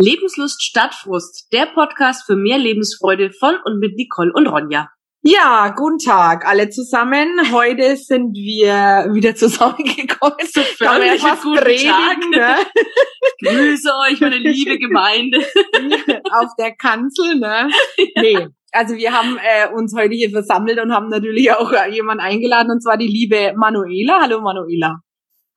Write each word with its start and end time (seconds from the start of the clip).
Lebenslust 0.00 0.62
statt 0.62 0.94
Frust, 0.94 1.52
der 1.52 1.66
Podcast 1.66 2.24
für 2.24 2.34
mehr 2.34 2.56
Lebensfreude 2.56 3.32
von 3.32 3.56
und 3.66 3.80
mit 3.80 3.96
Nicole 3.96 4.32
und 4.32 4.46
Ronja. 4.46 4.88
Ja, 5.22 5.74
guten 5.76 5.98
Tag 5.98 6.48
alle 6.48 6.70
zusammen. 6.70 7.28
Heute 7.52 7.96
sind 7.98 8.32
wir 8.32 9.12
wieder 9.12 9.34
zusammengekommen. 9.34 10.38
So 10.50 10.62
förmlich 10.62 11.22
was 11.22 11.42
guten 11.42 11.60
predigen, 11.60 11.92
Tag. 11.92 12.30
ne? 12.30 12.56
Grüße 13.44 13.90
euch, 14.08 14.20
meine 14.22 14.38
liebe 14.38 14.78
Gemeinde. 14.78 15.38
Auf 16.32 16.52
der 16.58 16.74
Kanzel, 16.76 17.38
ne? 17.38 17.68
Nee. 18.16 18.48
Also 18.72 18.94
wir 18.94 19.12
haben 19.12 19.36
äh, 19.36 19.68
uns 19.74 19.94
heute 19.94 20.14
hier 20.14 20.30
versammelt 20.30 20.80
und 20.80 20.94
haben 20.94 21.10
natürlich 21.10 21.52
auch 21.52 21.72
äh, 21.72 21.92
jemanden 21.92 22.22
eingeladen, 22.22 22.70
und 22.70 22.82
zwar 22.82 22.96
die 22.96 23.06
liebe 23.06 23.52
Manuela. 23.54 24.20
Hallo 24.22 24.40
Manuela. 24.40 25.00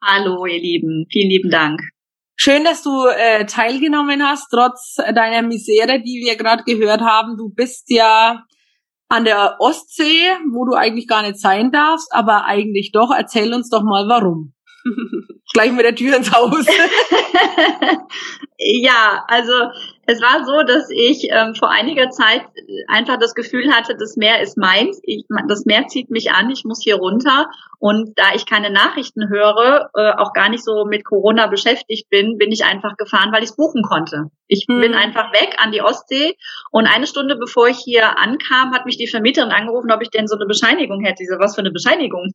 Hallo, 0.03 0.45
ihr 0.45 0.59
Lieben. 0.59 1.05
Vielen 1.09 1.29
lieben 1.29 1.49
Dank. 1.49 1.79
Schön, 2.35 2.63
dass 2.63 2.81
du 2.81 3.05
äh, 3.05 3.45
teilgenommen 3.45 4.27
hast, 4.27 4.49
trotz 4.49 4.95
deiner 4.95 5.41
Misere, 5.43 6.01
die 6.01 6.23
wir 6.25 6.35
gerade 6.35 6.63
gehört 6.63 7.01
haben. 7.01 7.37
Du 7.37 7.49
bist 7.49 7.89
ja 7.89 8.43
an 9.07 9.25
der 9.25 9.57
Ostsee, 9.59 10.31
wo 10.51 10.65
du 10.65 10.73
eigentlich 10.73 11.07
gar 11.07 11.21
nicht 11.21 11.39
sein 11.39 11.71
darfst, 11.71 12.07
aber 12.11 12.45
eigentlich 12.45 12.91
doch. 12.91 13.11
Erzähl 13.15 13.53
uns 13.53 13.69
doch 13.69 13.83
mal, 13.83 14.07
warum. 14.07 14.53
Gleich 15.53 15.71
mit 15.71 15.85
der 15.85 15.95
Tür 15.95 16.17
ins 16.17 16.33
Haus. 16.33 16.65
ja, 18.57 19.23
also 19.27 19.53
es 20.05 20.21
war 20.21 20.43
so, 20.45 20.63
dass 20.63 20.89
ich 20.89 21.27
ähm, 21.31 21.55
vor 21.55 21.69
einiger 21.69 22.09
Zeit 22.09 22.41
einfach 22.87 23.17
das 23.17 23.35
Gefühl 23.35 23.71
hatte, 23.71 23.95
das 23.97 24.17
Meer 24.17 24.41
ist 24.41 24.57
meins. 24.57 24.99
Ich, 25.03 25.23
das 25.47 25.65
Meer 25.65 25.87
zieht 25.87 26.09
mich 26.09 26.31
an, 26.31 26.49
ich 26.49 26.65
muss 26.65 26.81
hier 26.83 26.95
runter. 26.95 27.49
Und 27.79 28.17
da 28.17 28.33
ich 28.35 28.45
keine 28.45 28.69
Nachrichten 28.69 29.29
höre, 29.29 29.89
äh, 29.95 30.11
auch 30.17 30.33
gar 30.33 30.49
nicht 30.49 30.63
so 30.63 30.85
mit 30.85 31.05
Corona 31.05 31.47
beschäftigt 31.47 32.09
bin, 32.09 32.37
bin 32.37 32.51
ich 32.51 32.65
einfach 32.65 32.97
gefahren, 32.97 33.31
weil 33.31 33.43
ich 33.43 33.51
es 33.51 33.55
buchen 33.55 33.83
konnte. 33.83 34.25
Ich 34.47 34.65
hm. 34.67 34.81
bin 34.81 34.93
einfach 34.93 35.31
weg 35.31 35.55
an 35.59 35.71
die 35.71 35.81
Ostsee. 35.81 36.35
Und 36.71 36.85
eine 36.85 37.07
Stunde 37.07 37.37
bevor 37.37 37.67
ich 37.69 37.77
hier 37.77 38.19
ankam, 38.19 38.73
hat 38.73 38.85
mich 38.85 38.97
die 38.97 39.07
Vermieterin 39.07 39.51
angerufen, 39.51 39.91
ob 39.91 40.01
ich 40.01 40.09
denn 40.09 40.27
so 40.27 40.35
eine 40.35 40.45
Bescheinigung 40.45 41.01
hätte. 41.03 41.23
Ich 41.23 41.29
so, 41.29 41.39
was 41.39 41.55
für 41.55 41.61
eine 41.61 41.71
Bescheinigung? 41.71 42.31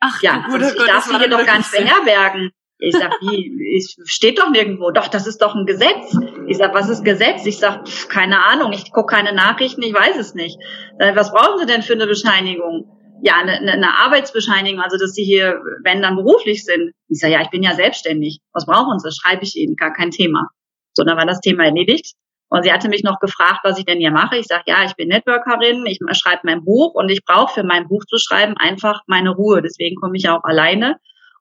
Ach, 0.00 0.20
ja, 0.22 0.44
gut, 0.48 0.60
ich 0.60 0.76
Gott, 0.76 0.88
darf 0.88 1.04
sie 1.04 1.16
hier 1.16 1.30
doch 1.30 1.46
gar 1.46 1.56
nicht 1.56 1.72
beherbergen. 1.72 2.52
Ich 2.78 2.94
sag, 2.94 3.12
wie, 3.22 3.76
es 3.78 3.96
steht 4.04 4.38
doch 4.38 4.50
nirgendwo. 4.50 4.90
Doch, 4.90 5.08
das 5.08 5.26
ist 5.26 5.40
doch 5.40 5.54
ein 5.54 5.64
Gesetz. 5.64 6.16
Ich 6.46 6.58
sag, 6.58 6.74
was 6.74 6.90
ist 6.90 7.04
Gesetz? 7.04 7.46
Ich 7.46 7.58
sag, 7.58 7.88
pf, 7.88 8.08
keine 8.08 8.44
Ahnung, 8.44 8.72
ich 8.72 8.92
gucke 8.92 9.14
keine 9.14 9.32
Nachrichten, 9.32 9.82
ich 9.82 9.94
weiß 9.94 10.18
es 10.18 10.34
nicht. 10.34 10.58
Äh, 10.98 11.16
was 11.16 11.32
brauchen 11.32 11.58
Sie 11.58 11.66
denn 11.66 11.82
für 11.82 11.94
eine 11.94 12.06
Bescheinigung? 12.06 12.92
Ja, 13.22 13.36
eine, 13.36 13.72
eine 13.72 13.98
Arbeitsbescheinigung, 13.98 14.80
also 14.80 14.98
dass 14.98 15.14
Sie 15.14 15.24
hier, 15.24 15.58
wenn 15.84 16.02
dann 16.02 16.16
beruflich 16.16 16.64
sind. 16.64 16.92
Ich 17.08 17.18
sag, 17.18 17.30
ja, 17.30 17.40
ich 17.40 17.48
bin 17.50 17.62
ja 17.62 17.74
selbstständig. 17.74 18.40
Was 18.52 18.66
brauchen 18.66 18.98
Sie? 18.98 19.10
Schreibe 19.10 19.44
ich 19.44 19.56
Ihnen, 19.56 19.76
gar 19.76 19.94
kein 19.94 20.10
Thema. 20.10 20.48
So, 20.92 21.02
dann 21.02 21.16
war 21.16 21.26
das 21.26 21.40
Thema 21.40 21.64
erledigt. 21.64 22.14
Und 22.48 22.62
sie 22.62 22.72
hatte 22.72 22.88
mich 22.88 23.02
noch 23.02 23.18
gefragt, 23.18 23.60
was 23.64 23.78
ich 23.78 23.86
denn 23.86 23.98
hier 23.98 24.12
mache. 24.12 24.36
Ich 24.36 24.46
sage, 24.46 24.64
ja, 24.66 24.84
ich 24.84 24.94
bin 24.94 25.08
Networkerin, 25.08 25.84
ich 25.86 25.98
schreibe 26.12 26.42
mein 26.44 26.64
Buch 26.64 26.94
und 26.94 27.08
ich 27.08 27.24
brauche 27.24 27.52
für 27.52 27.64
mein 27.64 27.88
Buch 27.88 28.04
zu 28.04 28.18
schreiben 28.18 28.54
einfach 28.56 29.00
meine 29.08 29.30
Ruhe. 29.30 29.62
Deswegen 29.62 29.96
komme 29.96 30.16
ich 30.16 30.24
ja 30.24 30.38
auch 30.38 30.44
alleine 30.44 30.96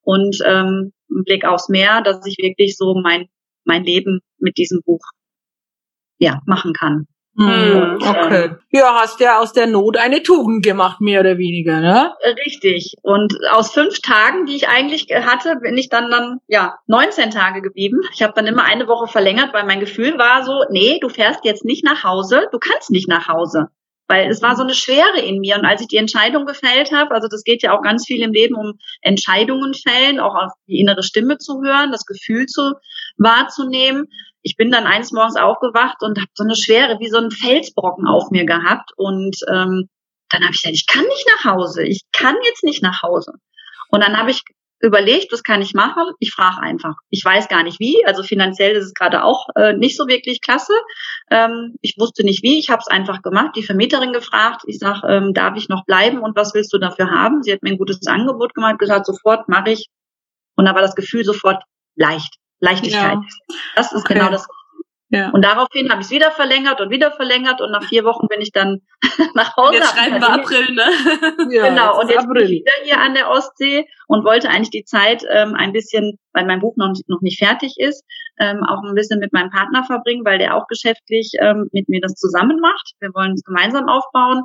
und 0.06 0.38
ähm, 0.46 0.94
Blick 1.08 1.46
aufs 1.46 1.70
Meer, 1.70 2.02
dass 2.02 2.26
ich 2.26 2.38
wirklich 2.38 2.78
so 2.78 2.96
mein 2.96 3.28
mein 3.66 3.84
Leben 3.84 4.22
mit 4.38 4.58
diesem 4.58 4.82
Buch 4.86 5.02
ja 6.18 6.42
machen 6.46 6.74
kann. 6.74 7.08
Hm, 7.38 7.76
und, 7.76 8.08
okay. 8.08 8.46
Ähm, 8.46 8.58
ja, 8.72 8.94
hast 8.94 9.20
ja 9.20 9.40
aus 9.40 9.52
der 9.52 9.68
Not 9.68 9.98
eine 9.98 10.24
Tugend 10.24 10.64
gemacht, 10.64 11.02
mehr 11.02 11.20
oder 11.20 11.38
weniger, 11.38 11.82
ne? 11.82 12.14
Richtig. 12.46 12.94
Und 13.02 13.36
aus 13.52 13.74
fünf 13.74 14.00
Tagen, 14.00 14.46
die 14.46 14.56
ich 14.56 14.70
eigentlich 14.70 15.08
hatte, 15.14 15.58
bin 15.58 15.78
ich 15.78 15.90
dann 15.90 16.10
dann 16.10 16.40
ja 16.48 16.78
19 16.88 17.32
Tage 17.32 17.62
geblieben. 17.62 18.00
Ich 18.14 18.24
habe 18.24 18.32
dann 18.34 18.48
immer 18.48 18.64
eine 18.64 18.88
Woche 18.88 19.08
verlängert, 19.08 19.54
weil 19.54 19.66
mein 19.66 19.82
Gefühl 19.82 20.18
war 20.18 20.46
so, 20.46 20.64
nee, 20.70 21.00
du 21.02 21.10
fährst 21.10 21.44
jetzt 21.44 21.66
nicht 21.66 21.84
nach 21.84 22.06
Hause, 22.06 22.48
du 22.54 22.60
kannst 22.60 22.90
nicht 22.90 23.10
nach 23.10 23.28
Hause. 23.28 23.68
Weil 24.08 24.30
es 24.30 24.42
war 24.42 24.56
so 24.56 24.64
eine 24.64 24.76
Schwere 24.76 25.20
in 25.20 25.40
mir. 25.40 25.56
Und 25.56 25.66
als 25.66 25.82
ich 25.82 25.88
die 25.88 25.98
Entscheidung 25.98 26.46
gefällt 26.46 26.92
habe, 26.92 27.12
also 27.14 27.28
das 27.28 27.44
geht 27.44 27.64
ja 27.64 27.76
auch 27.76 27.82
ganz 27.82 28.06
viel 28.06 28.22
im 28.22 28.34
Leben 28.34 28.56
um 28.56 28.74
Entscheidungen 29.02 29.74
fällen, 29.74 30.20
auch 30.20 30.36
auf 30.36 30.52
die 30.68 30.80
innere 30.80 31.02
Stimme 31.02 31.38
zu 31.38 31.62
hören, 31.64 31.92
das 31.92 32.06
Gefühl 32.06 32.46
zu 32.46 32.74
wahrzunehmen. 33.18 34.08
Ich 34.44 34.58
bin 34.58 34.70
dann 34.70 34.86
eines 34.86 35.12
Morgens 35.12 35.38
aufgewacht 35.38 35.98
und 36.02 36.20
habe 36.20 36.30
so 36.36 36.44
eine 36.44 36.56
Schwere, 36.56 37.00
wie 37.00 37.10
so 37.10 37.18
ein 37.18 37.32
Felsbrocken 37.32 38.08
auf 38.08 38.30
mir 38.30 38.46
gehabt. 38.46 38.92
Und 38.96 39.38
ähm, 39.50 39.90
dann 40.30 40.44
habe 40.44 40.54
ich 40.54 40.62
gesagt, 40.62 40.76
ich 40.76 40.88
kann 40.88 41.06
nicht 41.06 41.28
nach 41.36 41.52
Hause. 41.52 41.84
Ich 41.84 42.02
kann 42.12 42.36
jetzt 42.46 42.64
nicht 42.64 42.84
nach 42.84 43.02
Hause. 43.02 43.34
Und 43.90 44.04
dann 44.04 44.18
habe 44.18 44.30
ich 44.30 44.44
überlegt, 44.80 45.32
was 45.32 45.44
kann 45.44 45.62
ich 45.62 45.74
machen? 45.74 46.04
Ich 46.20 46.32
frage 46.34 46.62
einfach. 46.62 46.96
Ich 47.10 47.24
weiß 47.24 47.48
gar 47.48 47.64
nicht 47.64 47.80
wie. 47.80 48.06
Also 48.06 48.24
finanziell 48.24 48.76
ist 48.76 48.86
es 48.86 48.94
gerade 48.94 49.24
auch 49.24 49.48
äh, 49.56 49.74
nicht 49.74 49.98
so 49.98 50.08
wirklich 50.08 50.42
klasse. 50.42 50.74
Ähm, 51.32 51.76
ich 51.82 51.96
wusste 51.98 52.24
nicht 52.24 52.44
wie. 52.44 52.60
Ich 52.60 52.70
habe 52.70 52.82
es 52.82 52.88
einfach 52.88 53.22
gemacht. 53.22 53.56
Die 53.56 53.64
Vermieterin 53.64 54.14
gefragt. 54.14 54.64
Ich 54.68 54.80
sag, 54.80 55.04
ähm, 55.08 55.34
darf 55.34 55.56
ich 55.56 55.70
noch 55.70 55.86
bleiben 55.86 56.20
und 56.20 56.36
was 56.36 56.54
willst 56.54 56.74
du 56.74 56.78
dafür 56.78 57.12
haben? 57.12 57.42
Sie 57.44 57.52
hat 57.52 57.64
mir 57.64 57.72
ein 57.72 57.78
gutes 57.78 58.06
Angebot 58.08 58.54
gemacht, 58.54 58.80
gesagt, 58.80 59.06
sofort 59.06 59.48
mache 59.48 59.72
ich. 59.72 59.88
Und 60.56 60.66
da 60.66 60.76
war 60.76 60.82
das 60.82 60.96
Gefühl 60.96 61.24
sofort 61.24 61.64
leicht. 61.96 62.36
Leichtigkeit. 62.60 63.18
Ja. 63.18 63.22
Das 63.76 63.92
ist 63.92 64.06
okay. 64.06 64.14
genau 64.16 64.30
das, 64.30 64.48
ja. 65.16 65.30
Und 65.32 65.46
daraufhin 65.46 65.90
habe 65.90 66.02
ich 66.02 66.08
es 66.08 66.12
wieder 66.12 66.32
verlängert 66.32 66.82
und 66.82 66.90
wieder 66.90 67.12
verlängert 67.12 67.62
und 67.62 67.72
nach 67.72 67.84
vier 67.84 68.04
Wochen 68.04 68.28
bin 68.28 68.42
ich 68.42 68.52
dann 68.52 68.82
nach 69.34 69.56
Hause. 69.56 69.78
Jetzt 69.78 69.98
schreiben 69.98 70.20
wir 70.20 70.30
April, 70.30 70.74
ne? 70.74 71.54
ja, 71.56 71.70
genau. 71.70 72.00
Und 72.00 72.10
jetzt 72.10 72.26
April. 72.26 72.34
bin 72.34 72.44
ich 72.44 72.60
wieder 72.60 72.72
hier 72.84 73.00
an 73.00 73.14
der 73.14 73.30
Ostsee 73.30 73.86
und 74.08 74.26
wollte 74.26 74.50
eigentlich 74.50 74.72
die 74.72 74.84
Zeit 74.84 75.24
ähm, 75.32 75.56
ein 75.56 75.72
bisschen, 75.72 76.20
weil 76.34 76.46
mein 76.46 76.60
Buch 76.60 76.76
noch, 76.76 76.94
noch 77.08 77.22
nicht 77.22 77.40
fertig 77.40 77.76
ist, 77.78 78.04
ähm, 78.40 78.62
auch 78.68 78.84
ein 78.84 78.96
bisschen 78.96 79.20
mit 79.20 79.32
meinem 79.32 79.52
Partner 79.52 79.84
verbringen, 79.86 80.26
weil 80.26 80.38
der 80.38 80.56
auch 80.56 80.68
geschäftlich 80.68 81.32
ähm, 81.40 81.70
mit 81.72 81.88
mir 81.88 82.02
das 82.02 82.16
zusammen 82.16 82.60
macht. 82.60 82.94
Wir 83.00 83.14
wollen 83.14 83.34
es 83.34 83.44
gemeinsam 83.44 83.88
aufbauen. 83.88 84.44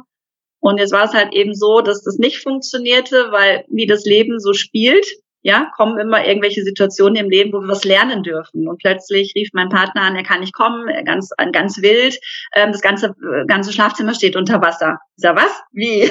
Und 0.61 0.79
jetzt 0.79 0.93
war 0.93 1.05
es 1.05 1.15
halt 1.15 1.33
eben 1.33 1.55
so, 1.55 1.81
dass 1.81 2.05
das 2.05 2.19
nicht 2.19 2.43
funktionierte, 2.43 3.33
weil 3.33 3.65
wie 3.69 3.87
das 3.87 4.05
Leben 4.05 4.39
so 4.39 4.53
spielt, 4.53 5.07
ja, 5.43 5.71
kommen 5.77 5.99
immer 5.99 6.25
irgendwelche 6.27 6.63
Situationen 6.63 7.17
im 7.17 7.31
Leben, 7.31 7.53
wo 7.53 7.61
wir 7.61 7.69
was 7.69 7.85
lernen 7.85 8.23
dürfen. 8.23 8.69
Und 8.69 8.79
plötzlich 8.79 9.33
rief 9.35 9.51
mein 9.53 9.69
Partner 9.69 10.03
an, 10.03 10.17
er 10.17 10.23
kann 10.23 10.41
nicht 10.41 10.53
kommen, 10.53 10.89
ganz, 11.05 11.31
ganz 11.53 11.81
wild. 11.81 12.19
Ähm, 12.55 12.73
das 12.73 12.83
ganze, 12.83 13.15
ganze 13.47 13.73
Schlafzimmer 13.73 14.15
steht 14.15 14.37
unter 14.37 14.61
Wasser. 14.61 14.99
Ich 15.17 15.23
sag, 15.23 15.37
was? 15.37 15.63
Wie? 15.73 16.11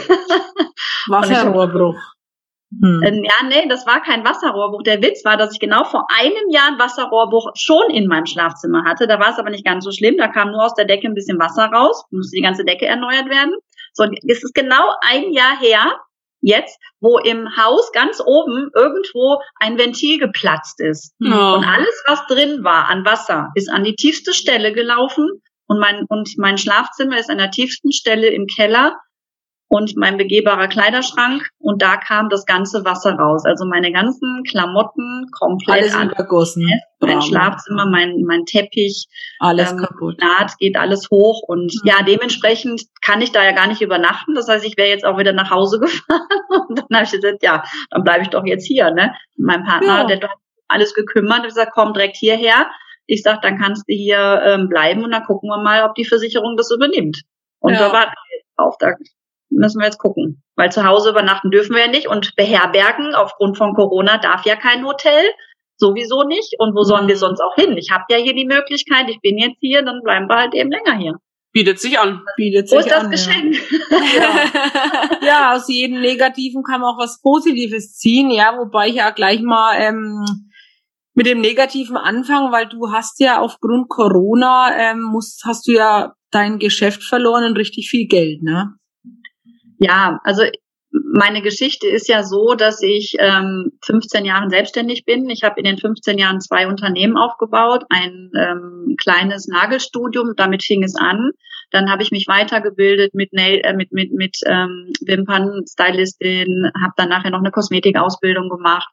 Wasserrohrbruch. 1.07 2.00
Hm. 2.72 3.01
Ähm, 3.03 3.23
ja, 3.23 3.47
nee, 3.47 3.67
das 3.67 3.88
war 3.88 4.01
kein 4.01 4.23
Wasserrohrbruch. 4.23 4.84
Der 4.84 5.01
Witz 5.01 5.25
war, 5.25 5.38
dass 5.38 5.53
ich 5.53 5.59
genau 5.59 5.85
vor 5.85 6.06
einem 6.16 6.50
Jahr 6.50 6.67
ein 6.67 6.79
Wasserrohrbruch 6.79 7.51
schon 7.56 7.90
in 7.90 8.07
meinem 8.07 8.28
Schlafzimmer 8.28 8.84
hatte. 8.85 9.07
Da 9.07 9.19
war 9.19 9.31
es 9.31 9.40
aber 9.40 9.50
nicht 9.50 9.66
ganz 9.66 9.84
so 9.84 9.91
schlimm. 9.91 10.17
Da 10.17 10.28
kam 10.28 10.51
nur 10.51 10.63
aus 10.63 10.75
der 10.75 10.85
Decke 10.85 11.07
ein 11.07 11.16
bisschen 11.16 11.40
Wasser 11.40 11.66
raus, 11.66 12.03
musste 12.11 12.35
die 12.35 12.44
ganze 12.44 12.66
Decke 12.66 12.85
erneuert 12.85 13.28
werden. 13.29 13.56
So, 13.94 14.03
es 14.03 14.44
ist 14.44 14.53
genau 14.53 14.94
ein 15.01 15.31
Jahr 15.31 15.59
her, 15.59 16.00
jetzt, 16.42 16.78
wo 17.00 17.18
im 17.18 17.56
Haus 17.58 17.92
ganz 17.92 18.22
oben 18.26 18.70
irgendwo 18.76 19.40
ein 19.56 19.78
Ventil 19.78 20.20
geplatzt 20.20 20.80
ist. 20.80 21.14
Oh. 21.22 21.26
Und 21.26 21.66
alles, 21.66 22.04
was 22.08 22.26
drin 22.28 22.64
war 22.64 22.88
an 22.88 23.06
Wasser, 23.06 23.50
ist 23.56 23.70
an 23.70 23.84
die 23.84 23.96
tiefste 23.96 24.34
Stelle 24.34 24.74
gelaufen. 24.74 25.42
Und 25.68 25.80
mein, 25.80 26.06
und 26.10 26.30
mein 26.38 26.58
Schlafzimmer 26.58 27.20
ist 27.20 27.30
an 27.30 27.38
der 27.38 27.52
tiefsten 27.52 27.92
Stelle 27.92 28.28
im 28.30 28.48
Keller 28.48 28.96
und 29.69 29.96
mein 29.96 30.18
begehbarer 30.18 30.68
Kleiderschrank 30.68 31.47
und 31.59 31.81
da 31.81 31.97
kam 31.97 32.28
das 32.30 32.46
ganze 32.46 32.84
Wasser 32.85 33.13
raus. 33.13 33.46
Also 33.46 33.66
meine 33.66 33.91
ganzen 33.91 34.44
Klamotten 34.44 35.28
komplett 35.31 35.96
alles 35.96 36.12
übergossen. 36.12 36.68
Mein 37.00 37.22
Schlafzimmer, 37.22 37.85
mein 37.85 38.24
mein 38.25 38.46
Teppich, 38.46 39.06
alles 39.40 39.72
ähm, 39.72 39.78
kaputt. 39.78 40.19
Naht 40.19 40.58
geht 40.58 40.75
alles 40.75 41.09
hoch 41.12 41.44
und 41.47 41.72
mhm. 41.72 41.88
ja 41.88 42.02
dementsprechend 42.02 42.81
kann 43.03 43.22
ich 43.22 43.31
da 43.31 43.44
ja 43.44 43.52
gar 43.52 43.68
nicht 43.68 43.81
übernachten. 43.81 44.34
Das 44.34 44.50
heißt, 44.50 44.66
ich 44.66 44.75
wäre 44.75 44.90
jetzt 44.90 45.06
auch 45.06 45.19
wieder 45.19 45.34
nach 45.34 45.52
Hause 45.52 45.79
gefahren 45.79 46.28
und 46.68 46.79
dann 46.79 46.88
habe 46.91 47.06
ich 47.06 47.12
gesagt, 47.12 47.44
ja, 47.44 47.63
dann 47.91 48.03
bleibe 48.03 48.24
ich 48.24 48.29
doch 48.29 48.46
jetzt 48.46 48.66
hier. 48.66 48.90
Ne, 48.91 49.13
mein 49.38 49.63
Partner, 49.63 50.00
ja. 50.00 50.03
der 50.06 50.22
hat 50.22 50.38
alles 50.68 50.96
gekümmert, 50.96 51.40
hat 51.40 51.46
gesagt, 51.46 51.74
komm 51.75 51.94
direkt 51.94 52.18
hierher. 52.18 52.72
Ich 53.06 53.22
sag, 53.22 53.41
dann 53.41 53.59
kannst 53.59 53.84
du 53.88 53.94
hier 53.94 54.41
ähm, 54.46 54.67
bleiben 54.67 55.03
und 55.03 55.11
dann 55.11 55.23
gucken 55.23 55.49
wir 55.49 55.61
mal, 55.61 55.84
ob 55.84 55.96
die 55.96 56.05
Versicherung 56.05 56.58
das 56.58 56.72
übernimmt. 56.72 57.22
Und 57.59 57.73
ja. 57.73 57.79
da 57.79 57.94
warten 57.94 58.14
wir 58.14 58.38
jetzt 58.38 58.49
drauf. 58.58 58.76
Da 58.79 58.94
müssen 59.49 59.79
wir 59.79 59.85
jetzt 59.85 59.99
gucken. 59.99 60.43
Weil 60.55 60.72
zu 60.72 60.85
Hause 60.85 61.09
übernachten 61.09 61.51
dürfen 61.51 61.75
wir 61.75 61.85
ja 61.85 61.91
nicht 61.91 62.07
und 62.07 62.35
beherbergen 62.35 63.16
aufgrund 63.16 63.57
von 63.57 63.73
Corona 63.73 64.17
darf 64.17 64.46
ja 64.46 64.55
kein 64.55 64.85
Hotel. 64.85 65.23
Sowieso 65.78 66.23
nicht. 66.23 66.55
Und 66.59 66.75
wo 66.75 66.84
sollen 66.84 67.07
wir 67.07 67.17
sonst 67.17 67.40
auch 67.40 67.55
hin? 67.55 67.78
Ich 67.78 67.91
habe 67.91 68.03
ja 68.09 68.17
hier 68.17 68.35
die 68.35 68.46
Möglichkeit, 68.46 69.09
ich 69.09 69.22
bin 69.22 69.37
jetzt 69.37 69.59
hier, 69.59 69.81
dann 69.84 70.01
bleiben 70.03 70.28
wir 70.28 70.35
halt 70.35 70.53
eben 70.53 70.72
länger 70.72 70.97
hier. 70.97 71.16
Bietet 71.51 71.79
sich 71.79 71.97
an. 71.97 72.22
Bietet 72.37 72.69
sich 72.69 72.75
Wo 72.75 72.79
ist 72.79 72.91
das 72.91 73.05
an, 73.05 73.11
Geschenk? 73.11 73.57
Ja. 73.90 75.19
ja, 75.25 75.55
aus 75.55 75.67
jedem 75.67 76.01
Negativen 76.01 76.63
kann 76.63 76.81
man 76.81 76.93
auch 76.93 76.99
was 76.99 77.22
Positives 77.22 77.96
ziehen, 77.96 78.29
ja, 78.29 78.55
wobei 78.57 78.90
ich 78.90 78.96
ja 78.96 79.09
gleich 79.09 79.41
mal 79.41 79.75
ähm, 79.79 80.25
mit 81.16 81.25
dem 81.25 81.41
Negativen 81.41 81.97
anfangen, 81.97 82.51
weil 82.51 82.67
du 82.67 82.91
hast 82.91 83.19
ja 83.19 83.40
aufgrund 83.40 83.90
Corona 83.90 84.75
ähm, 84.78 85.01
musst, 85.01 85.43
hast 85.46 85.67
du 85.67 85.72
ja 85.72 86.13
dein 86.29 86.59
Geschäft 86.59 87.03
verloren 87.03 87.46
und 87.46 87.57
richtig 87.57 87.90
viel 87.90 88.07
Geld, 88.07 88.43
ne? 88.43 88.75
Ja, 89.79 90.20
also 90.23 90.43
meine 90.91 91.41
Geschichte 91.41 91.87
ist 91.87 92.08
ja 92.08 92.23
so, 92.23 92.55
dass 92.55 92.81
ich 92.81 93.16
ähm, 93.20 93.72
15 93.85 94.26
Jahren 94.26 94.49
selbstständig 94.49 95.05
bin. 95.05 95.29
Ich 95.29 95.43
habe 95.43 95.59
in 95.59 95.64
den 95.64 95.78
15 95.78 96.17
Jahren 96.17 96.41
zwei 96.41 96.67
Unternehmen 96.67 97.16
aufgebaut, 97.16 97.84
ein 97.90 98.31
ähm, 98.35 98.96
kleines 98.99 99.47
Nagelstudium, 99.47 100.34
damit 100.35 100.64
fing 100.64 100.84
es 100.84 100.96
an. 100.96 101.31
Dann 101.72 101.91
habe 101.91 102.02
ich 102.02 102.11
mich 102.11 102.28
weitergebildet 102.28 103.14
mit 103.14 103.34
Nail, 103.34 103.61
äh, 103.64 103.73
mit 103.73 103.91
mit 103.91 104.11
mit 104.11 104.37
ähm, 104.47 104.91
Wimpernstylistin, 105.02 106.72
habe 106.82 106.93
dann 106.97 107.09
nachher 107.09 107.29
noch 107.29 107.40
eine 107.40 107.52
Kosmetikausbildung 107.52 108.49
gemacht 108.49 108.90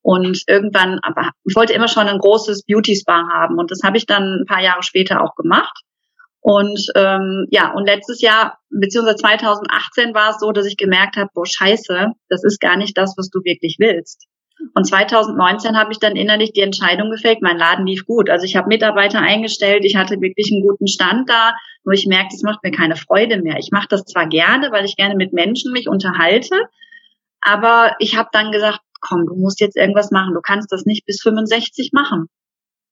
und 0.00 0.42
irgendwann, 0.46 0.98
aber 1.02 1.30
ich 1.44 1.54
wollte 1.54 1.74
immer 1.74 1.88
schon 1.88 2.08
ein 2.08 2.18
großes 2.18 2.64
Beauty 2.66 2.96
Spa 2.96 3.28
haben 3.30 3.58
und 3.58 3.70
das 3.70 3.80
habe 3.84 3.98
ich 3.98 4.06
dann 4.06 4.40
ein 4.40 4.46
paar 4.46 4.62
Jahre 4.62 4.82
später 4.82 5.22
auch 5.22 5.34
gemacht. 5.34 5.82
Und 6.46 6.78
ähm, 6.94 7.46
ja, 7.50 7.72
und 7.72 7.86
letztes 7.86 8.20
Jahr, 8.20 8.58
beziehungsweise 8.68 9.16
2018 9.16 10.12
war 10.12 10.28
es 10.28 10.40
so, 10.40 10.52
dass 10.52 10.66
ich 10.66 10.76
gemerkt 10.76 11.16
habe, 11.16 11.30
boah, 11.32 11.46
scheiße, 11.46 12.08
das 12.28 12.44
ist 12.44 12.60
gar 12.60 12.76
nicht 12.76 12.98
das, 12.98 13.14
was 13.16 13.30
du 13.30 13.38
wirklich 13.44 13.76
willst. 13.78 14.26
Und 14.74 14.84
2019 14.86 15.74
habe 15.74 15.92
ich 15.92 16.00
dann 16.00 16.16
innerlich 16.16 16.52
die 16.52 16.60
Entscheidung 16.60 17.10
gefällt, 17.10 17.40
mein 17.40 17.56
Laden 17.56 17.86
lief 17.86 18.04
gut. 18.04 18.28
Also 18.28 18.44
ich 18.44 18.56
habe 18.56 18.68
Mitarbeiter 18.68 19.20
eingestellt, 19.20 19.86
ich 19.86 19.96
hatte 19.96 20.20
wirklich 20.20 20.52
einen 20.52 20.60
guten 20.60 20.86
Stand 20.86 21.30
da, 21.30 21.54
nur 21.82 21.94
ich 21.94 22.06
merkte, 22.06 22.36
es 22.36 22.42
macht 22.42 22.62
mir 22.62 22.72
keine 22.72 22.96
Freude 22.96 23.40
mehr. 23.40 23.56
Ich 23.58 23.70
mache 23.72 23.88
das 23.88 24.04
zwar 24.04 24.28
gerne, 24.28 24.70
weil 24.70 24.84
ich 24.84 24.96
gerne 24.96 25.16
mit 25.16 25.32
Menschen 25.32 25.72
mich 25.72 25.88
unterhalte, 25.88 26.56
aber 27.40 27.96
ich 28.00 28.18
habe 28.18 28.28
dann 28.32 28.52
gesagt, 28.52 28.80
komm, 29.00 29.24
du 29.24 29.34
musst 29.34 29.60
jetzt 29.60 29.78
irgendwas 29.78 30.10
machen, 30.10 30.34
du 30.34 30.42
kannst 30.42 30.70
das 30.70 30.84
nicht 30.84 31.06
bis 31.06 31.22
65 31.22 31.92
machen. 31.94 32.26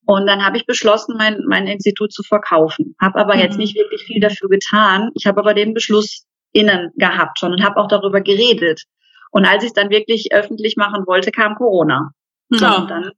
Und 0.04 0.26
dann 0.26 0.44
habe 0.44 0.56
ich 0.56 0.66
beschlossen, 0.66 1.16
mein, 1.16 1.42
mein 1.46 1.66
Institut 1.66 2.12
zu 2.12 2.22
verkaufen. 2.22 2.96
Habe 3.00 3.20
aber 3.20 3.34
mhm. 3.34 3.40
jetzt 3.40 3.58
nicht 3.58 3.76
wirklich 3.76 4.02
viel 4.02 4.20
dafür 4.20 4.48
getan. 4.48 5.10
Ich 5.14 5.26
habe 5.26 5.40
aber 5.40 5.54
den 5.54 5.74
Beschluss 5.74 6.26
innen 6.52 6.90
gehabt 6.96 7.38
schon 7.38 7.52
und 7.52 7.64
habe 7.64 7.80
auch 7.80 7.88
darüber 7.88 8.20
geredet. 8.20 8.82
Und 9.30 9.46
als 9.46 9.62
ich 9.62 9.68
es 9.68 9.74
dann 9.74 9.90
wirklich 9.90 10.28
öffentlich 10.32 10.76
machen 10.76 11.06
wollte, 11.06 11.30
kam 11.30 11.54
Corona. 11.54 12.10
Ja. 12.50 12.76
Und 12.76 12.90
dann, 12.90 13.10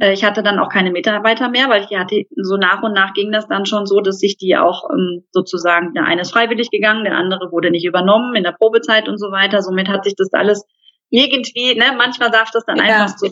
äh, 0.00 0.12
ich 0.12 0.24
hatte 0.24 0.42
dann 0.42 0.58
auch 0.58 0.68
keine 0.68 0.92
Mitarbeiter 0.92 1.48
mehr, 1.48 1.68
weil 1.68 1.84
ich 1.84 1.98
hatte 1.98 2.24
so 2.36 2.56
nach 2.56 2.82
und 2.82 2.92
nach 2.92 3.14
ging 3.14 3.32
das 3.32 3.48
dann 3.48 3.66
schon 3.66 3.86
so, 3.86 4.00
dass 4.00 4.18
sich 4.18 4.36
die 4.36 4.56
auch 4.56 4.88
ähm, 4.90 5.24
sozusagen, 5.32 5.94
der 5.94 6.04
eine 6.04 6.20
ist 6.20 6.32
freiwillig 6.32 6.70
gegangen, 6.70 7.04
der 7.04 7.16
andere 7.16 7.50
wurde 7.50 7.70
nicht 7.70 7.84
übernommen 7.84 8.36
in 8.36 8.44
der 8.44 8.52
Probezeit 8.52 9.08
und 9.08 9.18
so 9.18 9.32
weiter. 9.32 9.62
Somit 9.62 9.88
hat 9.88 10.04
sich 10.04 10.14
das 10.16 10.32
alles 10.32 10.64
irgendwie, 11.10 11.74
ne, 11.74 11.94
manchmal 11.96 12.30
darf 12.30 12.50
das 12.52 12.64
dann 12.64 12.76
ja. 12.76 12.84
einfach 12.84 13.16
so. 13.18 13.28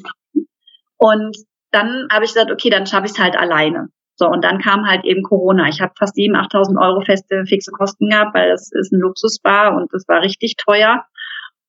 Und 0.99 1.37
dann 1.72 2.08
habe 2.12 2.25
ich 2.25 2.32
gesagt, 2.32 2.50
okay, 2.50 2.70
dann 2.70 2.87
schaffe 2.87 3.06
ich 3.06 3.12
es 3.12 3.19
halt 3.19 3.37
alleine. 3.37 3.88
So, 4.17 4.28
und 4.28 4.44
dann 4.44 4.61
kam 4.61 4.87
halt 4.87 5.05
eben 5.05 5.22
Corona. 5.22 5.69
Ich 5.69 5.81
habe 5.81 5.94
fast 5.99 6.14
7.000, 6.14 6.50
8.000 6.52 6.82
Euro 6.82 7.00
feste 7.00 7.44
fixe 7.46 7.70
Kosten 7.72 8.11
gehabt, 8.11 8.34
weil 8.34 8.50
das 8.50 8.70
ist 8.72 8.93
ein 8.93 9.00
Luxusbar 9.00 9.75
und 9.75 9.93
das 9.94 10.06
war 10.08 10.20
richtig 10.20 10.56
teuer. 10.56 11.05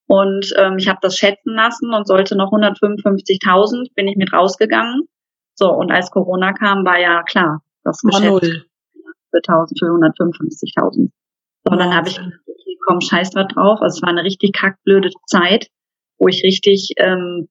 Und 0.07 0.53
ähm, 0.57 0.77
ich 0.77 0.89
habe 0.89 0.99
das 1.01 1.15
schätzen 1.15 1.53
lassen 1.53 1.93
und 1.93 2.05
sollte 2.05 2.35
noch 2.35 2.51
155.000, 2.51 3.93
bin 3.95 4.09
ich 4.09 4.17
mit 4.17 4.33
rausgegangen. 4.33 5.03
So, 5.55 5.71
und 5.71 5.91
als 5.91 6.11
Corona 6.11 6.51
kam, 6.51 6.83
war 6.83 6.99
ja 6.99 7.23
klar, 7.23 7.61
das 7.85 8.01
Geschäft 8.01 8.65
für 9.31 9.37
1.000, 9.37 9.79
für 9.79 9.85
155.000. 9.85 11.09
So, 11.63 11.71
und 11.71 11.79
dann 11.79 11.95
habe 11.95 12.09
ich 12.09 12.19
okay, 12.19 12.77
komm, 12.85 12.99
scheiß 12.99 13.33
was 13.35 13.47
drauf. 13.47 13.79
Also 13.81 13.97
es 13.97 14.01
war 14.01 14.09
eine 14.09 14.25
richtig 14.25 14.51
kackblöde 14.53 15.09
Zeit, 15.25 15.67
wo 16.17 16.27
ich 16.27 16.43
richtig 16.43 16.89
ähm, 16.97 17.47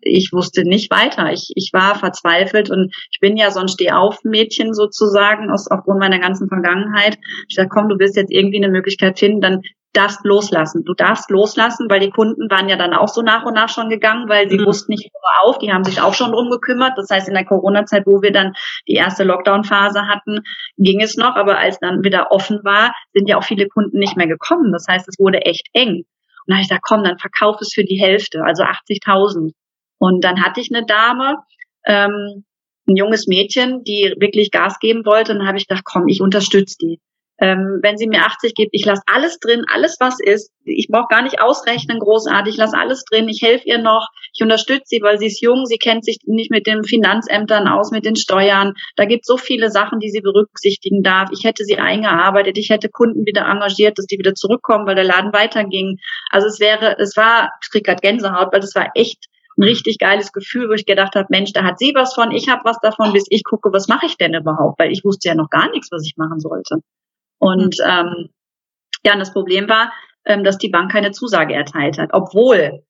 ich 0.00 0.30
wusste 0.32 0.64
nicht 0.64 0.90
weiter. 0.90 1.32
Ich, 1.32 1.52
ich 1.54 1.70
war 1.72 1.96
verzweifelt 1.96 2.70
und 2.70 2.94
ich 3.10 3.20
bin 3.20 3.36
ja 3.36 3.50
so 3.50 3.60
ein 3.60 3.68
Stehauf-Mädchen 3.68 4.74
sozusagen 4.74 5.50
aus, 5.50 5.70
aufgrund 5.70 6.00
meiner 6.00 6.18
ganzen 6.18 6.48
Vergangenheit. 6.48 7.18
Ich 7.48 7.56
sag, 7.56 7.70
komm, 7.70 7.88
du 7.88 7.98
wirst 7.98 8.16
jetzt 8.16 8.32
irgendwie 8.32 8.58
eine 8.58 8.70
Möglichkeit 8.70 9.18
finden, 9.18 9.40
dann 9.40 9.62
darfst 9.94 10.24
loslassen. 10.24 10.84
Du 10.84 10.92
darfst 10.94 11.30
loslassen, 11.30 11.86
weil 11.88 12.00
die 12.00 12.10
Kunden 12.10 12.50
waren 12.50 12.68
ja 12.68 12.76
dann 12.76 12.92
auch 12.92 13.08
so 13.08 13.22
nach 13.22 13.44
und 13.44 13.54
nach 13.54 13.68
schon 13.68 13.88
gegangen, 13.88 14.28
weil 14.28 14.50
sie 14.50 14.58
mhm. 14.58 14.66
wussten 14.66 14.92
nicht 14.92 15.10
auf, 15.42 15.58
die 15.58 15.72
haben 15.72 15.84
sich 15.84 16.00
auch 16.00 16.14
schon 16.14 16.32
drum 16.32 16.50
gekümmert. 16.50 16.98
Das 16.98 17.08
heißt, 17.10 17.28
in 17.28 17.34
der 17.34 17.44
Corona-Zeit, 17.44 18.04
wo 18.06 18.20
wir 18.20 18.32
dann 18.32 18.52
die 18.88 18.94
erste 18.94 19.24
Lockdown-Phase 19.24 20.06
hatten, 20.06 20.40
ging 20.76 21.00
es 21.00 21.16
noch, 21.16 21.36
aber 21.36 21.58
als 21.58 21.78
dann 21.78 22.02
wieder 22.02 22.30
offen 22.30 22.60
war, 22.64 22.92
sind 23.12 23.28
ja 23.28 23.38
auch 23.38 23.44
viele 23.44 23.68
Kunden 23.68 23.98
nicht 23.98 24.16
mehr 24.16 24.26
gekommen. 24.26 24.72
Das 24.72 24.86
heißt, 24.88 25.08
es 25.08 25.18
wurde 25.18 25.42
echt 25.42 25.68
eng. 25.72 26.04
Und 26.46 26.50
dann 26.50 26.56
habe 26.56 26.62
ich 26.62 26.68
gesagt, 26.68 26.84
komm, 26.86 27.04
dann 27.04 27.18
verkauf 27.18 27.60
es 27.60 27.72
für 27.72 27.84
die 27.84 28.00
Hälfte, 28.00 28.42
also 28.44 28.64
80.000. 28.64 29.52
Und 29.98 30.24
dann 30.24 30.42
hatte 30.42 30.60
ich 30.60 30.70
eine 30.74 30.84
Dame, 30.86 31.38
ähm, 31.86 32.44
ein 32.86 32.96
junges 32.96 33.26
Mädchen, 33.26 33.82
die 33.84 34.14
wirklich 34.18 34.50
Gas 34.50 34.78
geben 34.78 35.04
wollte. 35.06 35.32
Und 35.32 35.38
dann 35.38 35.48
habe 35.48 35.58
ich 35.58 35.66
gedacht, 35.66 35.84
komm, 35.84 36.08
ich 36.08 36.20
unterstütze 36.20 36.76
die. 36.80 37.00
Ähm, 37.38 37.80
wenn 37.82 37.96
sie 37.96 38.06
mir 38.06 38.24
80 38.24 38.54
gibt, 38.54 38.70
ich 38.72 38.84
lasse 38.84 39.02
alles 39.06 39.40
drin, 39.40 39.64
alles 39.66 39.96
was 39.98 40.20
ist. 40.20 40.52
Ich 40.64 40.86
brauche 40.88 41.08
gar 41.08 41.22
nicht 41.22 41.40
ausrechnen, 41.40 41.98
großartig, 41.98 42.54
ich 42.54 42.58
lasse 42.58 42.78
alles 42.78 43.04
drin, 43.04 43.28
ich 43.28 43.42
helfe 43.42 43.64
ihr 43.66 43.78
noch, 43.78 44.06
ich 44.32 44.40
unterstütze 44.40 44.84
sie, 44.86 45.02
weil 45.02 45.18
sie 45.18 45.26
ist 45.26 45.42
jung, 45.42 45.66
sie 45.66 45.78
kennt 45.78 46.04
sich 46.04 46.18
nicht 46.26 46.52
mit 46.52 46.68
den 46.68 46.84
Finanzämtern 46.84 47.66
aus, 47.66 47.90
mit 47.90 48.04
den 48.04 48.14
Steuern. 48.14 48.74
Da 48.94 49.04
gibt 49.04 49.26
so 49.26 49.36
viele 49.36 49.70
Sachen, 49.72 49.98
die 49.98 50.10
sie 50.10 50.20
berücksichtigen 50.20 51.02
darf. 51.02 51.30
Ich 51.32 51.42
hätte 51.42 51.64
sie 51.64 51.76
eingearbeitet, 51.76 52.56
ich 52.56 52.70
hätte 52.70 52.88
Kunden 52.88 53.26
wieder 53.26 53.46
engagiert, 53.46 53.98
dass 53.98 54.06
die 54.06 54.18
wieder 54.18 54.34
zurückkommen, 54.34 54.86
weil 54.86 54.94
der 54.94 55.02
Laden 55.02 55.32
weiterging. 55.32 55.98
Also 56.30 56.46
es 56.46 56.60
wäre, 56.60 56.96
es 57.00 57.16
war, 57.16 57.50
ich 57.64 57.70
krieg 57.70 57.84
grad 57.84 58.00
Gänsehaut, 58.00 58.52
weil 58.52 58.60
das 58.60 58.76
war 58.76 58.90
echt 58.94 59.26
ein 59.56 59.62
richtig 59.62 59.98
geiles 59.98 60.32
Gefühl, 60.32 60.68
wo 60.68 60.72
ich 60.72 60.86
gedacht 60.86 61.14
habe, 61.14 61.26
Mensch, 61.30 61.52
da 61.52 61.62
hat 61.62 61.78
sie 61.78 61.92
was 61.94 62.14
von, 62.14 62.32
ich 62.32 62.48
habe 62.48 62.62
was 62.64 62.78
davon, 62.80 63.12
bis 63.12 63.26
ich 63.30 63.44
gucke, 63.44 63.72
was 63.72 63.88
mache 63.88 64.06
ich 64.06 64.16
denn 64.16 64.34
überhaupt, 64.34 64.78
weil 64.78 64.90
ich 64.90 65.04
wusste 65.04 65.28
ja 65.28 65.34
noch 65.34 65.50
gar 65.50 65.70
nichts, 65.70 65.90
was 65.90 66.04
ich 66.04 66.16
machen 66.16 66.40
sollte. 66.40 66.76
Und 67.38 67.78
mhm. 67.78 67.88
ähm, 67.88 68.28
ja, 69.04 69.12
und 69.12 69.18
das 69.18 69.32
Problem 69.32 69.68
war, 69.68 69.92
ähm, 70.24 70.44
dass 70.44 70.58
die 70.58 70.70
Bank 70.70 70.90
keine 70.90 71.12
Zusage 71.12 71.54
erteilt 71.54 71.98
hat, 71.98 72.10
obwohl 72.12 72.82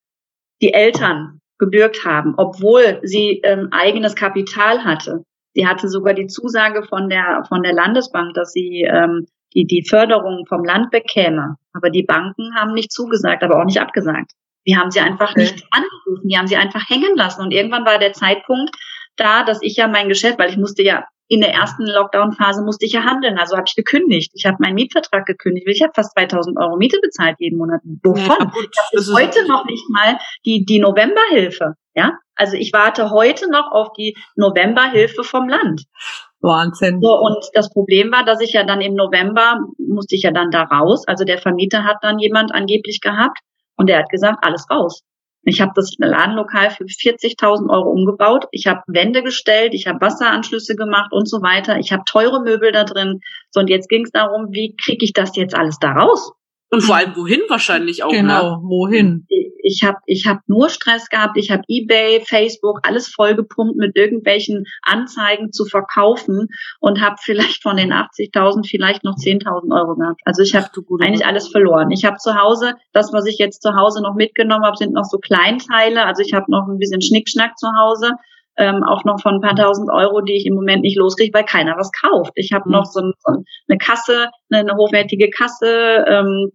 die 0.62 0.72
Eltern 0.72 1.40
gebürgt 1.58 2.04
haben, 2.04 2.34
obwohl 2.36 3.00
sie 3.02 3.40
ähm, 3.44 3.68
eigenes 3.70 4.14
Kapital 4.14 4.84
hatte. 4.84 5.24
Sie 5.54 5.66
hatte 5.66 5.88
sogar 5.88 6.14
die 6.14 6.26
Zusage 6.26 6.82
von 6.84 7.08
der 7.08 7.44
von 7.48 7.62
der 7.62 7.72
Landesbank, 7.72 8.34
dass 8.34 8.52
sie 8.52 8.82
ähm, 8.82 9.26
die 9.54 9.64
die 9.64 9.86
Förderung 9.88 10.46
vom 10.46 10.64
Land 10.64 10.90
bekäme. 10.90 11.56
Aber 11.72 11.90
die 11.90 12.02
Banken 12.02 12.54
haben 12.56 12.72
nicht 12.72 12.92
zugesagt, 12.92 13.42
aber 13.42 13.60
auch 13.60 13.64
nicht 13.64 13.80
abgesagt. 13.80 14.32
Die 14.66 14.76
haben 14.76 14.90
sie 14.90 15.00
einfach 15.00 15.32
okay. 15.32 15.42
nicht 15.42 15.64
angerufen, 15.70 16.28
die 16.28 16.38
haben 16.38 16.46
sie 16.46 16.56
einfach 16.56 16.88
hängen 16.88 17.16
lassen. 17.16 17.42
Und 17.42 17.52
irgendwann 17.52 17.84
war 17.84 17.98
der 17.98 18.12
Zeitpunkt 18.12 18.74
da, 19.16 19.44
dass 19.44 19.62
ich 19.62 19.76
ja 19.76 19.88
mein 19.88 20.08
Geschäft, 20.08 20.38
weil 20.38 20.50
ich 20.50 20.56
musste 20.56 20.82
ja 20.82 21.04
in 21.28 21.40
der 21.40 21.54
ersten 21.54 21.86
Lockdown-Phase 21.86 22.62
musste 22.62 22.84
ich 22.84 22.92
ja 22.92 23.04
handeln, 23.04 23.38
also 23.38 23.56
habe 23.56 23.64
ich 23.66 23.74
gekündigt. 23.74 24.32
Ich 24.34 24.44
habe 24.44 24.58
meinen 24.60 24.74
Mietvertrag 24.74 25.24
gekündigt. 25.24 25.66
Ich 25.68 25.82
habe 25.82 25.92
fast 25.94 26.12
2000 26.12 26.58
Euro 26.58 26.76
Miete 26.76 26.98
bezahlt 27.00 27.36
jeden 27.38 27.58
Monat. 27.58 27.80
Wovon? 28.02 28.36
Ja, 28.38 28.44
gut, 28.44 28.68
ich 28.70 29.08
habe 29.08 29.22
heute 29.22 29.48
noch 29.48 29.64
nicht 29.64 29.88
mal 29.88 30.18
die, 30.44 30.64
die 30.64 30.80
Novemberhilfe. 30.80 31.74
Ja, 31.94 32.18
also 32.34 32.56
ich 32.56 32.72
warte 32.72 33.10
heute 33.10 33.50
noch 33.50 33.70
auf 33.70 33.92
die 33.96 34.16
Novemberhilfe 34.36 35.24
vom 35.24 35.48
Land. 35.48 35.84
Wahnsinn. 36.40 37.00
So, 37.00 37.18
und 37.18 37.42
das 37.54 37.70
Problem 37.70 38.12
war, 38.12 38.24
dass 38.24 38.40
ich 38.40 38.52
ja 38.52 38.64
dann 38.64 38.80
im 38.80 38.94
November 38.94 39.60
musste 39.78 40.16
ich 40.16 40.22
ja 40.22 40.30
dann 40.30 40.50
da 40.50 40.64
raus. 40.64 41.04
Also 41.06 41.24
der 41.24 41.38
Vermieter 41.38 41.84
hat 41.84 41.98
dann 42.02 42.18
jemand 42.18 42.52
angeblich 42.52 43.00
gehabt, 43.00 43.38
und 43.76 43.90
er 43.90 44.00
hat 44.00 44.10
gesagt, 44.10 44.38
alles 44.42 44.66
raus. 44.70 45.02
Ich 45.46 45.60
habe 45.60 45.72
das 45.74 45.92
Ladenlokal 45.98 46.70
für 46.70 46.84
40.000 46.84 47.68
Euro 47.68 47.90
umgebaut. 47.90 48.46
Ich 48.50 48.66
habe 48.66 48.80
Wände 48.86 49.22
gestellt, 49.22 49.74
ich 49.74 49.86
habe 49.86 50.00
Wasseranschlüsse 50.00 50.74
gemacht 50.74 51.12
und 51.12 51.28
so 51.28 51.42
weiter. 51.42 51.78
Ich 51.78 51.92
habe 51.92 52.02
teure 52.06 52.42
Möbel 52.42 52.72
da 52.72 52.84
drin. 52.84 53.20
So, 53.50 53.60
und 53.60 53.68
jetzt 53.68 53.88
ging 53.88 54.04
es 54.04 54.10
darum, 54.10 54.48
wie 54.52 54.74
kriege 54.82 55.04
ich 55.04 55.12
das 55.12 55.36
jetzt 55.36 55.54
alles 55.54 55.78
da 55.78 55.92
raus? 55.92 56.32
Und 56.70 56.80
vor 56.80 56.96
allem 56.96 57.14
wohin 57.14 57.42
wahrscheinlich 57.48 58.02
auch. 58.02 58.10
Genau, 58.10 58.56
ne? 58.56 58.62
wohin? 58.62 59.26
Ich 59.64 59.82
habe 59.82 59.96
ich 60.06 60.26
hab 60.26 60.40
nur 60.46 60.68
Stress 60.68 61.08
gehabt. 61.08 61.38
Ich 61.38 61.50
habe 61.50 61.62
eBay, 61.68 62.22
Facebook, 62.24 62.80
alles 62.82 63.08
vollgepumpt 63.08 63.76
mit 63.76 63.96
irgendwelchen 63.96 64.64
Anzeigen 64.82 65.52
zu 65.52 65.64
verkaufen 65.64 66.48
und 66.80 67.00
habe 67.00 67.16
vielleicht 67.20 67.62
von 67.62 67.78
den 67.78 67.92
80.000 67.92 68.68
vielleicht 68.68 69.04
noch 69.04 69.16
10.000 69.16 69.74
Euro 69.74 69.96
gehabt. 69.96 70.20
Also 70.24 70.42
ich 70.42 70.54
habe 70.54 70.68
eigentlich 71.00 71.26
alles 71.26 71.48
verloren. 71.48 71.90
Ich 71.90 72.04
habe 72.04 72.18
zu 72.18 72.34
Hause, 72.34 72.74
das, 72.92 73.12
was 73.12 73.26
ich 73.26 73.38
jetzt 73.38 73.62
zu 73.62 73.74
Hause 73.74 74.02
noch 74.02 74.14
mitgenommen 74.14 74.64
habe, 74.64 74.76
sind 74.76 74.92
noch 74.92 75.04
so 75.04 75.18
Kleinteile. 75.18 76.04
Also 76.04 76.22
ich 76.22 76.34
habe 76.34 76.50
noch 76.50 76.68
ein 76.68 76.78
bisschen 76.78 77.00
Schnickschnack 77.00 77.56
zu 77.56 77.68
Hause. 77.68 78.12
Ähm, 78.56 78.84
auch 78.84 79.04
noch 79.04 79.20
von 79.20 79.36
ein 79.36 79.40
paar 79.40 79.56
tausend 79.56 79.90
Euro, 79.90 80.20
die 80.20 80.36
ich 80.36 80.46
im 80.46 80.54
Moment 80.54 80.82
nicht 80.82 80.96
loskriege, 80.96 81.32
weil 81.34 81.44
keiner 81.44 81.76
was 81.76 81.90
kauft. 81.90 82.32
Ich 82.36 82.52
habe 82.52 82.68
mhm. 82.68 82.72
noch 82.72 82.84
so, 82.84 83.00
ein, 83.00 83.12
so, 83.18 83.42
eine 83.68 83.78
Kasse, 83.78 84.28
eine, 84.50 84.60
eine 84.60 84.76
hochwertige 84.76 85.30
Kasse, 85.30 86.04
ähm, 86.06 86.52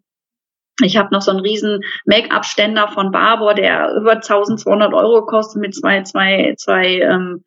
ich 0.82 0.98
habe 0.98 1.10
noch 1.12 1.22
so 1.22 1.32
einen 1.32 1.42
riesen 1.42 1.82
Make-up-Ständer 2.06 2.90
von 2.90 3.12
Barbour, 3.12 3.54
der 3.54 3.96
über 3.96 4.14
1200 4.14 4.94
Euro 4.94 5.26
kostet 5.26 5.62
mit 5.62 5.76
zwei, 5.76 6.04
zwei, 6.04 6.54
zwei 6.58 7.00
ähm, 7.00 7.44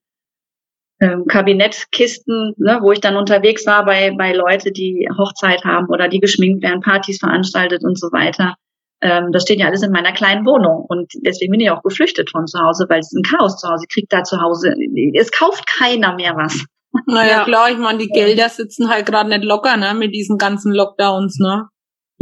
ähm, 1.01 1.27
Kabinettkisten, 1.27 2.55
ne, 2.59 2.79
wo 2.81 2.93
ich 2.93 3.01
dann 3.01 3.17
unterwegs 3.17 3.67
war 3.67 3.85
bei, 3.85 4.13
bei 4.17 4.33
Leute, 4.33 4.71
die 4.71 5.09
Hochzeit 5.19 5.65
haben 5.65 5.89
oder 5.89 6.09
die 6.09 6.21
geschminkt 6.21 6.63
werden, 6.63 6.81
Partys 6.81 7.19
veranstaltet 7.19 7.83
und 7.85 7.99
so 7.99 8.09
weiter. 8.13 8.55
Ähm, 9.01 9.33
das 9.33 9.43
steht 9.43 9.59
ja 9.59 9.67
alles 9.67 9.83
in 9.83 9.91
meiner 9.91 10.13
kleinen 10.13 10.47
Wohnung. 10.47 10.87
Und 10.89 11.13
deswegen 11.27 11.51
bin 11.51 11.61
ich 11.61 11.71
auch 11.71 11.83
geflüchtet 11.83 12.31
von 12.31 12.47
zu 12.47 12.61
Hause, 12.61 12.87
weil 12.89 13.01
es 13.01 13.13
ein 13.13 13.25
Chaos 13.25 13.57
zu 13.57 13.69
Hause. 13.69 13.85
Ich 13.89 13.93
krieg 13.93 14.09
da 14.09 14.23
zu 14.23 14.41
Hause, 14.41 14.75
es 15.15 15.33
kauft 15.33 15.67
keiner 15.67 16.15
mehr 16.15 16.37
was. 16.37 16.65
Naja, 17.07 17.43
klar, 17.45 17.71
ich 17.71 17.79
meine, 17.79 17.99
die 17.99 18.09
Gelder 18.09 18.49
sitzen 18.49 18.89
halt 18.89 19.07
gerade 19.07 19.29
nicht 19.29 19.43
locker, 19.43 19.77
ne, 19.77 19.95
mit 19.95 20.15
diesen 20.15 20.39
ganzen 20.39 20.73
Lockdowns, 20.73 21.39
ne? 21.41 21.67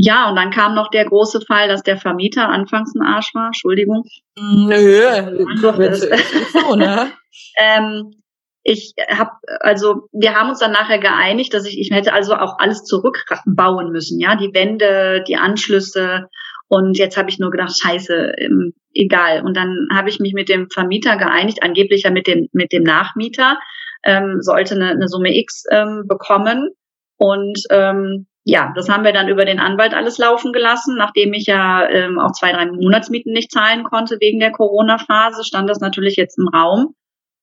Ja, 0.02 0.30
und 0.30 0.36
dann 0.36 0.50
kam 0.50 0.74
noch 0.74 0.88
der 0.88 1.04
große 1.04 1.40
Fall, 1.42 1.68
dass 1.68 1.82
der 1.82 1.98
Vermieter 1.98 2.48
anfangs 2.48 2.94
ein 2.94 3.02
Arsch 3.02 3.34
war. 3.34 3.46
Entschuldigung. 3.46 4.04
Nö, 4.38 5.46
so, 6.52 6.74
ne? 6.74 7.10
ähm, 7.58 8.10
ich 8.62 8.94
habe 9.10 9.30
also 9.60 10.08
wir 10.12 10.34
haben 10.34 10.50
uns 10.50 10.58
dann 10.58 10.72
nachher 10.72 10.98
geeinigt, 10.98 11.54
dass 11.54 11.66
ich 11.66 11.78
ich 11.78 11.90
hätte 11.90 12.12
also 12.12 12.34
auch 12.34 12.58
alles 12.58 12.84
zurückbauen 12.84 13.90
müssen, 13.90 14.20
ja, 14.20 14.36
die 14.36 14.52
Wände, 14.54 15.22
die 15.26 15.36
Anschlüsse 15.36 16.28
und 16.68 16.98
jetzt 16.98 17.16
habe 17.16 17.28
ich 17.28 17.38
nur 17.38 17.50
gedacht, 17.50 17.76
scheiße, 17.78 18.32
ähm, 18.38 18.72
egal. 18.94 19.42
Und 19.44 19.56
dann 19.56 19.88
habe 19.92 20.08
ich 20.08 20.20
mich 20.20 20.34
mit 20.34 20.48
dem 20.48 20.68
Vermieter 20.70 21.16
geeinigt, 21.16 21.62
angeblich 21.62 22.04
ja 22.04 22.10
mit 22.10 22.26
dem 22.26 22.48
mit 22.52 22.72
dem 22.72 22.84
Nachmieter, 22.84 23.58
ähm, 24.04 24.38
sollte 24.40 24.76
eine, 24.76 24.90
eine 24.90 25.08
Summe 25.08 25.36
X 25.36 25.64
ähm, 25.70 26.04
bekommen 26.06 26.70
und 27.16 27.58
ähm, 27.70 28.26
ja, 28.50 28.72
das 28.74 28.88
haben 28.88 29.04
wir 29.04 29.12
dann 29.12 29.28
über 29.28 29.44
den 29.44 29.60
Anwalt 29.60 29.94
alles 29.94 30.18
laufen 30.18 30.52
gelassen. 30.52 30.96
Nachdem 30.98 31.32
ich 31.34 31.46
ja 31.46 31.88
ähm, 31.88 32.18
auch 32.18 32.32
zwei, 32.32 32.50
drei 32.50 32.66
Monatsmieten 32.66 33.32
nicht 33.32 33.52
zahlen 33.52 33.84
konnte 33.84 34.16
wegen 34.18 34.40
der 34.40 34.50
Corona-Phase, 34.50 35.44
stand 35.44 35.70
das 35.70 35.78
natürlich 35.78 36.16
jetzt 36.16 36.36
im 36.36 36.48
Raum. 36.48 36.94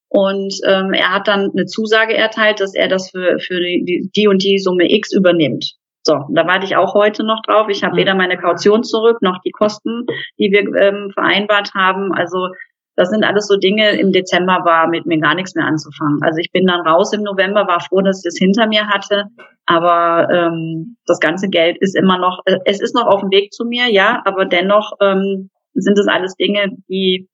Und 0.10 0.54
ähm, 0.66 0.92
er 0.92 1.14
hat 1.14 1.30
dann 1.30 1.52
eine 1.52 1.66
Zusage 1.66 2.14
erteilt, 2.14 2.60
dass 2.60 2.76
er 2.76 2.90
das 2.90 3.12
für, 3.12 3.40
für 3.40 3.60
die, 3.60 4.10
die 4.14 4.28
und 4.28 4.44
die 4.44 4.60
Summe 4.60 4.92
X 4.92 5.14
übernimmt. 5.14 5.76
So, 6.04 6.26
da 6.34 6.46
warte 6.46 6.66
ich 6.66 6.76
auch 6.76 6.94
heute 6.94 7.26
noch 7.26 7.42
drauf. 7.42 7.68
Ich 7.70 7.84
habe 7.84 7.94
mhm. 7.94 8.00
weder 8.00 8.16
meine 8.16 8.38
Kaution 8.38 8.84
zurück 8.84 9.22
noch 9.22 9.40
die 9.46 9.52
Kosten, 9.52 10.06
die 10.38 10.52
wir 10.52 10.64
ähm, 10.82 11.12
vereinbart 11.14 11.74
haben. 11.74 12.12
Also 12.14 12.50
das 12.98 13.10
sind 13.10 13.24
alles 13.24 13.48
so 13.48 13.58
Dinge. 13.58 13.92
Im 14.00 14.12
Dezember 14.12 14.66
war 14.66 14.88
mit 14.88 15.06
mir 15.06 15.20
gar 15.20 15.36
nichts 15.36 15.54
mehr 15.54 15.66
anzufangen. 15.66 16.20
Also 16.24 16.40
ich 16.40 16.52
bin 16.52 16.66
dann 16.66 16.82
raus 16.82 17.14
im 17.14 17.22
November, 17.22 17.68
war 17.68 17.80
froh, 17.80 18.02
dass 18.02 18.20
ich 18.20 18.24
das 18.24 18.38
hinter 18.38 18.66
mir 18.66 18.88
hatte. 18.88 19.26
Aber 19.68 20.28
ähm, 20.34 20.98
das 21.06 21.20
ganze 21.20 21.48
Geld 21.48 21.78
ist 21.80 21.96
immer 21.96 22.18
noch, 22.18 22.42
äh, 22.46 22.58
es 22.66 22.82
ist 22.82 22.96
noch 22.96 23.06
auf 23.06 23.22
dem 23.22 23.30
Weg 23.30 23.54
zu 23.54 23.66
mir, 23.66 23.88
ja, 23.92 24.24
aber 24.26 24.46
dennoch 24.46 24.94
ähm, 25.00 25.52
sind 25.76 26.00
es 26.00 26.08
alles 26.08 26.36
Dinge, 26.36 26.76
die 26.90 27.30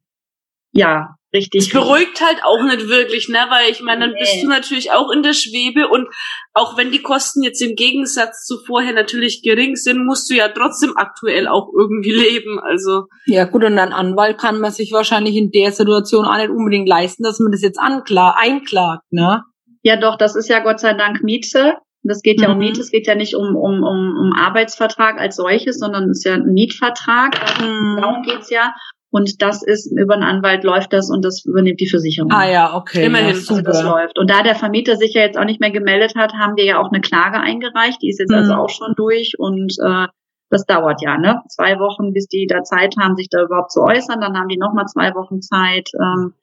ja 0.74 1.15
richtig. 1.33 1.67
Es 1.67 1.69
beruhigt 1.69 2.21
halt 2.21 2.43
auch 2.43 2.63
nicht 2.63 2.87
wirklich, 2.87 3.29
ne? 3.29 3.39
Weil 3.49 3.71
ich 3.71 3.81
meine, 3.81 4.01
dann 4.01 4.13
nee. 4.13 4.19
bist 4.19 4.43
du 4.43 4.47
natürlich 4.47 4.91
auch 4.91 5.11
in 5.11 5.23
der 5.23 5.33
Schwebe 5.33 5.87
und 5.87 6.07
auch 6.53 6.77
wenn 6.77 6.91
die 6.91 7.01
Kosten 7.01 7.43
jetzt 7.43 7.61
im 7.61 7.75
Gegensatz 7.75 8.45
zu 8.45 8.59
vorher 8.65 8.93
natürlich 8.93 9.41
gering 9.41 9.75
sind, 9.75 10.05
musst 10.05 10.29
du 10.29 10.35
ja 10.35 10.49
trotzdem 10.49 10.93
aktuell 10.95 11.47
auch 11.47 11.69
irgendwie 11.77 12.13
leben. 12.13 12.59
Also. 12.59 13.05
Ja 13.25 13.45
gut, 13.45 13.63
und 13.63 13.77
ein 13.77 13.93
Anwalt 13.93 14.37
kann 14.37 14.59
man 14.59 14.71
sich 14.71 14.91
wahrscheinlich 14.91 15.35
in 15.35 15.51
der 15.51 15.71
Situation 15.71 16.25
auch 16.25 16.37
nicht 16.37 16.49
unbedingt 16.49 16.87
leisten, 16.87 17.23
dass 17.23 17.39
man 17.39 17.51
das 17.51 17.61
jetzt 17.61 17.79
anklar, 17.79 18.37
einklagt, 18.37 19.03
ne? 19.11 19.43
Ja 19.81 19.97
doch, 19.97 20.17
das 20.17 20.35
ist 20.35 20.49
ja 20.49 20.59
Gott 20.59 20.79
sei 20.79 20.93
Dank 20.93 21.23
Miete. 21.23 21.75
Das 22.03 22.21
geht 22.21 22.41
ja 22.41 22.49
mhm. 22.49 22.53
um 22.53 22.59
Miete, 22.59 22.81
es 22.81 22.91
geht 22.91 23.07
ja 23.07 23.15
nicht 23.15 23.35
um, 23.35 23.55
um, 23.55 23.83
um, 23.83 24.17
um 24.17 24.33
Arbeitsvertrag 24.33 25.19
als 25.19 25.37
solches, 25.37 25.79
sondern 25.79 26.09
es 26.09 26.19
ist 26.19 26.25
ja 26.25 26.33
ein 26.33 26.53
Mietvertrag. 26.53 27.35
Mhm. 27.61 27.97
Darum 28.01 28.23
geht's 28.23 28.49
ja. 28.49 28.73
Und 29.13 29.43
das 29.43 29.62
ist, 29.62 29.91
über 29.96 30.15
einen 30.15 30.24
Anwalt 30.24 30.63
läuft 30.63 30.91
das 30.91 31.12
und 31.12 31.24
das 31.24 31.46
übernimmt 31.46 31.79
die 31.79 31.88
Versicherung. 31.88 32.32
Ah 32.32 32.50
ja, 32.50 32.75
okay. 32.75 33.05
Immerhin, 33.05 33.36
ja, 33.36 33.36
also 33.36 33.62
das 33.62 33.84
läuft. 33.84 34.17
Und 34.17 34.27
da 34.27 34.41
der 34.41 34.55
Vermieter 34.55 34.96
sich 34.96 35.13
ja 35.13 35.22
jetzt 35.22 35.38
auch 35.38 35.46
nicht 35.46 35.60
mehr 35.60 35.70
gemeldet 35.70 36.15
hat, 36.15 36.34
haben 36.34 36.55
wir 36.55 36.65
ja 36.65 36.79
auch 36.79 36.91
eine 36.91 37.00
Klage 37.00 37.39
eingereicht. 37.39 38.01
Die 38.01 38.10
ist 38.10 38.20
jetzt 38.20 38.34
also 38.34 38.55
mhm. 38.55 38.60
also 38.60 38.63
auch 38.63 38.70
schon 38.72 38.96
durch 38.96 39.34
und 39.38 39.72
äh, 39.86 40.08
das 40.50 40.65
dauert 40.65 41.03
ja, 41.03 41.20
ne? 41.20 41.43
Zwei 41.48 41.77
Wochen, 41.77 42.12
bis 42.12 42.27
die 42.27 42.48
da 42.50 42.63
Zeit 42.63 42.96
haben, 43.00 43.15
sich 43.15 43.27
da 43.29 43.43
überhaupt 43.43 43.72
zu 43.72 43.82
äußern. 43.82 44.20
Dann 44.20 44.36
haben 44.36 44.48
die 44.48 44.58
nochmal 44.58 44.86
zwei 44.88 45.13
Wochen 45.13 45.43
Zeit, 45.43 45.91
ähm, 45.93 46.34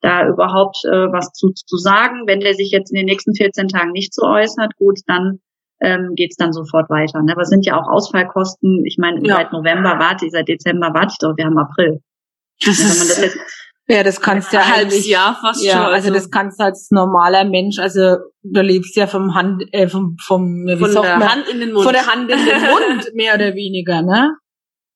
da 0.00 0.28
überhaupt 0.28 0.84
äh, 0.84 1.10
was 1.10 1.32
zu, 1.32 1.50
zu 1.50 1.78
sagen. 1.78 2.28
Wenn 2.28 2.38
der 2.38 2.54
sich 2.54 2.70
jetzt 2.70 2.92
in 2.92 2.96
den 2.96 3.06
nächsten 3.06 3.34
14 3.34 3.66
Tagen 3.66 3.90
nicht 3.90 4.14
so 4.14 4.22
äußert, 4.24 4.76
gut, 4.76 5.00
dann 5.08 5.40
ähm, 5.80 6.12
geht 6.14 6.30
es 6.30 6.36
dann 6.36 6.52
sofort 6.52 6.88
weiter. 6.90 7.22
Ne? 7.22 7.32
Aber 7.32 7.42
es 7.42 7.48
sind 7.48 7.66
ja 7.66 7.76
auch 7.76 7.88
Ausfallkosten. 7.88 8.84
Ich 8.86 8.98
meine, 8.98 9.18
ja. 9.26 9.34
seit 9.34 9.52
November 9.52 9.98
warte 9.98 10.26
ich, 10.26 10.30
seit 10.32 10.46
Dezember 10.46 10.94
warte 10.94 11.08
ich 11.10 11.18
doch, 11.18 11.36
wir 11.36 11.44
haben 11.44 11.58
April. 11.58 12.00
Das 12.64 12.78
ja, 12.78 12.86
ist, 12.86 13.22
das 13.22 13.36
ja, 13.90 14.04
das 14.04 14.20
kannst 14.20 14.52
du 14.52 14.56
ja 14.56 14.62
ein 14.62 14.72
halbes 14.72 15.08
Jahr 15.08 15.36
fast 15.40 15.64
ja, 15.64 15.72
schon. 15.72 15.80
Also, 15.80 15.94
also 15.94 16.14
das 16.14 16.30
kannst 16.30 16.60
du 16.60 16.64
als 16.64 16.90
normaler 16.92 17.44
Mensch, 17.44 17.78
also 17.78 18.18
du 18.42 18.60
lebst 18.60 18.94
ja 18.96 19.08
vom 19.08 19.34
Hand, 19.34 19.64
äh, 19.72 19.88
vom, 19.88 20.16
vom 20.24 20.64
wie 20.66 20.76
von 20.76 21.02
der 21.02 21.18
man, 21.18 21.28
Hand 21.28 21.48
in 21.48 21.58
den 21.58 21.72
Mund. 21.72 21.84
Von 21.84 21.92
der 21.92 22.06
Hand 22.06 22.30
in 22.30 22.38
den 22.38 22.60
Mund, 22.60 23.10
mehr 23.14 23.34
oder 23.34 23.54
weniger, 23.54 24.02
ne? 24.02 24.36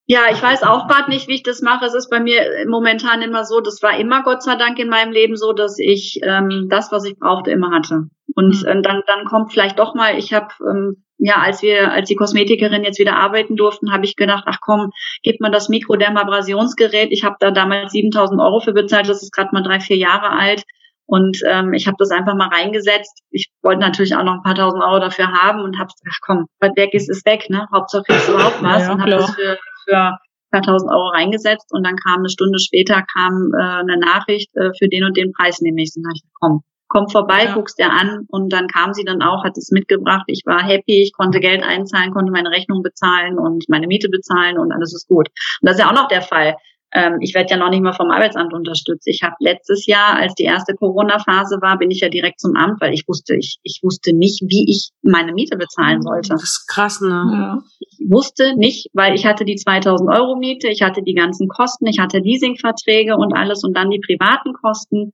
Ja, 0.07 0.23
ich 0.31 0.43
weiß 0.43 0.65
auch 0.65 0.87
gerade 0.87 1.11
nicht, 1.11 1.29
wie 1.29 1.37
ich 1.37 1.43
das 1.43 1.63
mache. 1.63 1.87
Es 1.87 1.95
ist 1.95 2.11
bei 2.11 2.21
mir 2.21 2.67
momentan 2.69 3.23
immer 3.23 3.45
so, 3.45 3.61
das 3.61 3.83
war 3.83 3.99
immer 3.99 4.23
Gott 4.23 4.43
sei 4.43 4.57
Dank 4.57 4.79
in 4.79 4.89
meinem 4.89 5.13
Leben 5.13 5.37
so, 5.37 5.53
dass 5.53 5.79
ich 5.79 6.21
ähm, 6.23 6.67
das, 6.69 6.93
was 6.93 7.05
ich 7.05 7.19
brauchte, 7.19 7.51
immer 7.51 7.71
hatte. 7.71 8.09
Und 8.35 8.63
mhm. 8.63 8.69
äh, 8.69 8.83
dann, 8.83 9.03
dann 9.07 9.25
kommt 9.25 9.53
vielleicht 9.53 9.79
doch 9.79 9.95
mal, 9.95 10.19
ich 10.19 10.35
habe 10.35 10.49
ähm, 10.69 11.05
ja, 11.19 11.37
als 11.37 11.63
wir, 11.63 11.91
als 11.93 12.09
die 12.09 12.17
Kosmetikerin 12.17 12.85
jetzt 12.85 12.99
wieder 12.99 13.17
arbeiten 13.17 13.57
durften, 13.57 13.93
habe 13.93 14.05
ich 14.05 14.17
gedacht, 14.17 14.45
ach 14.47 14.59
komm, 14.61 14.91
gib 15.23 15.41
mir 15.41 15.51
das 15.51 15.69
Mikrodermabrasionsgerät. 15.69 17.13
Ich 17.13 17.25
habe 17.25 17.37
da 17.39 17.51
damals 17.51 17.93
7000 17.93 18.41
Euro 18.41 18.61
für 18.61 18.73
bezahlt, 18.73 19.09
das 19.09 19.23
ist 19.23 19.33
gerade 19.33 19.51
mal 19.53 19.63
drei, 19.63 19.81
vier 19.81 19.97
Jahre 19.97 20.31
alt. 20.31 20.65
Und 21.07 21.39
ähm, 21.47 21.73
ich 21.75 21.87
habe 21.87 21.97
das 21.99 22.11
einfach 22.11 22.35
mal 22.35 22.49
reingesetzt. 22.49 23.23
Ich 23.31 23.51
wollte 23.63 23.81
natürlich 23.81 24.17
auch 24.17 24.25
noch 24.25 24.35
ein 24.35 24.43
paar 24.43 24.55
tausend 24.55 24.83
Euro 24.83 25.01
dafür 25.01 25.33
haben 25.33 25.61
und 25.61 25.79
habe 25.79 25.91
ach 26.11 26.19
komm, 26.23 26.47
was 26.61 26.73
weg 26.77 26.95
ist, 26.95 27.11
ist 27.11 27.27
weg, 27.27 27.49
ne? 27.51 27.69
Hauptsache 27.73 28.05
du 28.09 28.33
überhaupt 28.33 28.63
was. 28.63 28.87
Ja, 28.87 28.93
und 28.93 29.01
habe 29.01 29.11
das 29.11 29.35
für, 29.35 29.59
für 29.85 29.97
ein 29.97 30.19
paar 30.51 30.63
tausend 30.63 30.91
Euro 30.91 31.09
reingesetzt 31.09 31.73
und 31.73 31.85
dann 31.85 31.97
kam 31.97 32.21
eine 32.21 32.29
Stunde 32.29 32.59
später 32.59 33.03
kam 33.03 33.53
äh, 33.55 33.63
eine 33.63 33.99
Nachricht, 33.99 34.51
äh, 34.57 34.71
für 34.79 34.89
den 34.89 35.05
und 35.05 35.17
den 35.17 35.33
Preis 35.33 35.61
nehme 35.61 35.83
ich. 35.83 35.93
Dann 35.95 36.13
ich, 36.15 36.23
komm, 36.41 36.63
komm 36.89 37.09
vorbei, 37.09 37.45
ja. 37.45 37.55
guckst 37.55 37.79
dir 37.79 37.91
an 37.91 38.27
und 38.29 38.53
dann 38.53 38.69
kam 38.69 38.95
sie 38.95 39.05
dann 39.05 39.23
auch, 39.23 39.45
hat 39.45 39.57
es 39.57 39.71
mitgebracht. 39.71 40.25
Ich 40.29 40.43
war 40.47 40.63
happy, 40.63 41.03
ich 41.03 41.13
konnte 41.13 41.41
Geld 41.41 41.63
einzahlen, 41.63 42.13
konnte 42.13 42.33
meine 42.33 42.51
Rechnung 42.51 42.83
bezahlen 42.83 43.39
und 43.39 43.65
meine 43.69 43.87
Miete 43.87 44.09
bezahlen 44.09 44.59
und 44.59 44.73
alles 44.73 44.95
ist 44.95 45.09
gut. 45.09 45.29
Und 45.29 45.69
das 45.69 45.77
ist 45.77 45.81
ja 45.81 45.89
auch 45.89 45.95
noch 45.95 46.09
der 46.09 46.23
Fall. 46.23 46.55
Ähm, 46.97 47.19
ich 47.21 47.35
werde 47.35 47.51
ja 47.51 47.57
noch 47.57 47.71
nicht 47.71 47.83
mal 47.83 47.93
vom 47.93 48.13
Arbeitsamt 48.13 48.55
unterstützt. 48.55 49.09
Ich 49.09 49.23
habe 49.25 49.35
letztes 49.41 49.87
Jahr, 49.87 50.15
als 50.17 50.35
die 50.35 50.45
erste 50.45 50.75
Corona-Phase 50.75 51.59
war, 51.61 51.77
bin 51.77 51.91
ich 51.91 52.01
ja 52.01 52.09
direkt 52.09 52.39
zum 52.39 52.55
Amt, 52.55 52.81
weil 52.81 52.95
ich 52.95 53.09
wusste, 53.09 53.35
ich, 53.35 53.59
ich 53.65 53.81
wusste 53.83 54.15
nicht, 54.15 54.43
wie 54.43 54.71
ich 54.71 54.91
meine 55.03 55.33
Miete 55.33 55.57
bezahlen 55.57 56.03
sollte. 56.03 56.29
Das 56.29 56.45
ist 56.45 56.69
krass, 56.69 57.01
ne? 57.01 57.09
Ja. 57.09 57.59
Ich 57.81 57.99
wusste 58.09 58.57
nicht, 58.57 58.91
weil 58.93 59.17
ich 59.17 59.27
hatte 59.27 59.45
die 59.45 59.57
2000 59.57 60.09
Euro 60.09 60.37
Miete, 60.37 60.69
ich 60.69 60.83
hatte 60.83 61.03
die 61.03 61.15
ganzen 61.15 61.49
Kosten, 61.49 61.87
ich 61.87 61.99
hatte 61.99 62.19
Leasingverträge 62.19 63.17
und 63.17 63.35
alles 63.35 63.65
und 63.65 63.77
dann 63.77 63.91
die 63.91 64.01
privaten 64.01 64.53
Kosten. 64.53 65.13